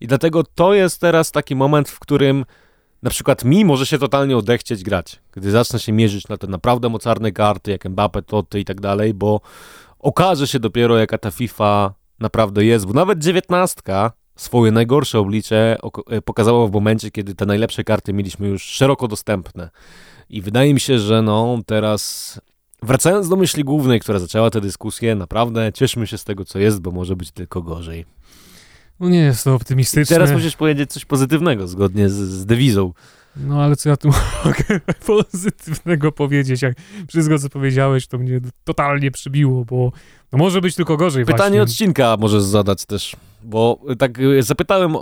[0.00, 2.44] I dlatego to jest teraz taki moment, w którym
[3.02, 6.88] na przykład mi może się totalnie odechcieć grać, gdy zacznę się mierzyć na te naprawdę
[6.88, 9.40] mocarne karty, jak Mbappe, Toty i tak dalej, bo
[9.98, 15.76] okaże się dopiero jaka ta FIFA naprawdę jest, bo nawet dziewiętnastka swoje najgorsze oblicze
[16.10, 19.70] e, pokazała w momencie, kiedy te najlepsze karty mieliśmy już szeroko dostępne.
[20.28, 22.40] I wydaje mi się, że no teraz
[22.82, 26.80] wracając do myśli głównej, która zaczęła tę dyskusję, naprawdę cieszmy się z tego, co jest,
[26.80, 28.04] bo może być tylko gorzej.
[29.00, 30.16] No nie jest to I optymistyczne.
[30.16, 32.92] teraz musisz powiedzieć coś pozytywnego, zgodnie z, z dewizą.
[33.36, 34.08] No ale co ja tu
[34.44, 36.62] mogę pozytywnego powiedzieć?
[36.62, 36.74] Jak
[37.08, 39.92] wszystko, co powiedziałeś, to mnie totalnie przybiło, bo
[40.34, 41.62] no może być tylko gorzej Pytanie właśnie.
[41.62, 44.98] odcinka możesz zadać też, bo tak y, zapytałem e,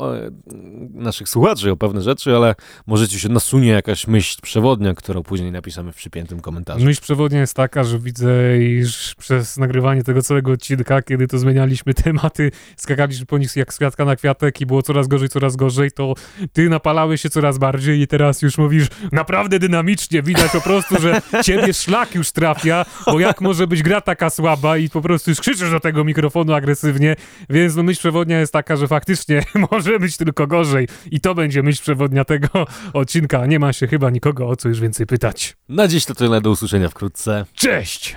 [0.95, 2.55] naszych słuchaczy o pewne rzeczy, ale
[2.87, 6.85] może ci się nasunie jakaś myśl przewodnia, którą później napiszemy w przypiętym komentarzu.
[6.85, 11.95] Myśl przewodnia jest taka, że widzę, iż przez nagrywanie tego całego odcinka, kiedy to zmienialiśmy
[12.05, 15.93] tematy, skakaliśmy po nich jak z kwiatka na kwiatek i było coraz gorzej, coraz gorzej,
[15.93, 16.15] to
[16.53, 21.23] ty napalałeś się coraz bardziej i teraz już mówisz naprawdę dynamicznie, widać po prostu, że
[21.45, 25.41] ciebie szlak już trafia, bo jak może być gra taka słaba i po prostu już
[25.41, 27.17] krzyczysz do tego mikrofonu agresywnie,
[27.51, 31.63] więc no myśl przewodnia jest taka, że faktycznie może być tylko gorzej i to będzie
[31.63, 32.49] myśl przewodnia tego
[32.93, 33.47] odcinka.
[33.47, 35.57] Nie ma się chyba nikogo o co już więcej pytać.
[35.69, 37.45] Na dziś to tyle, do usłyszenia wkrótce.
[37.55, 38.17] Cześć!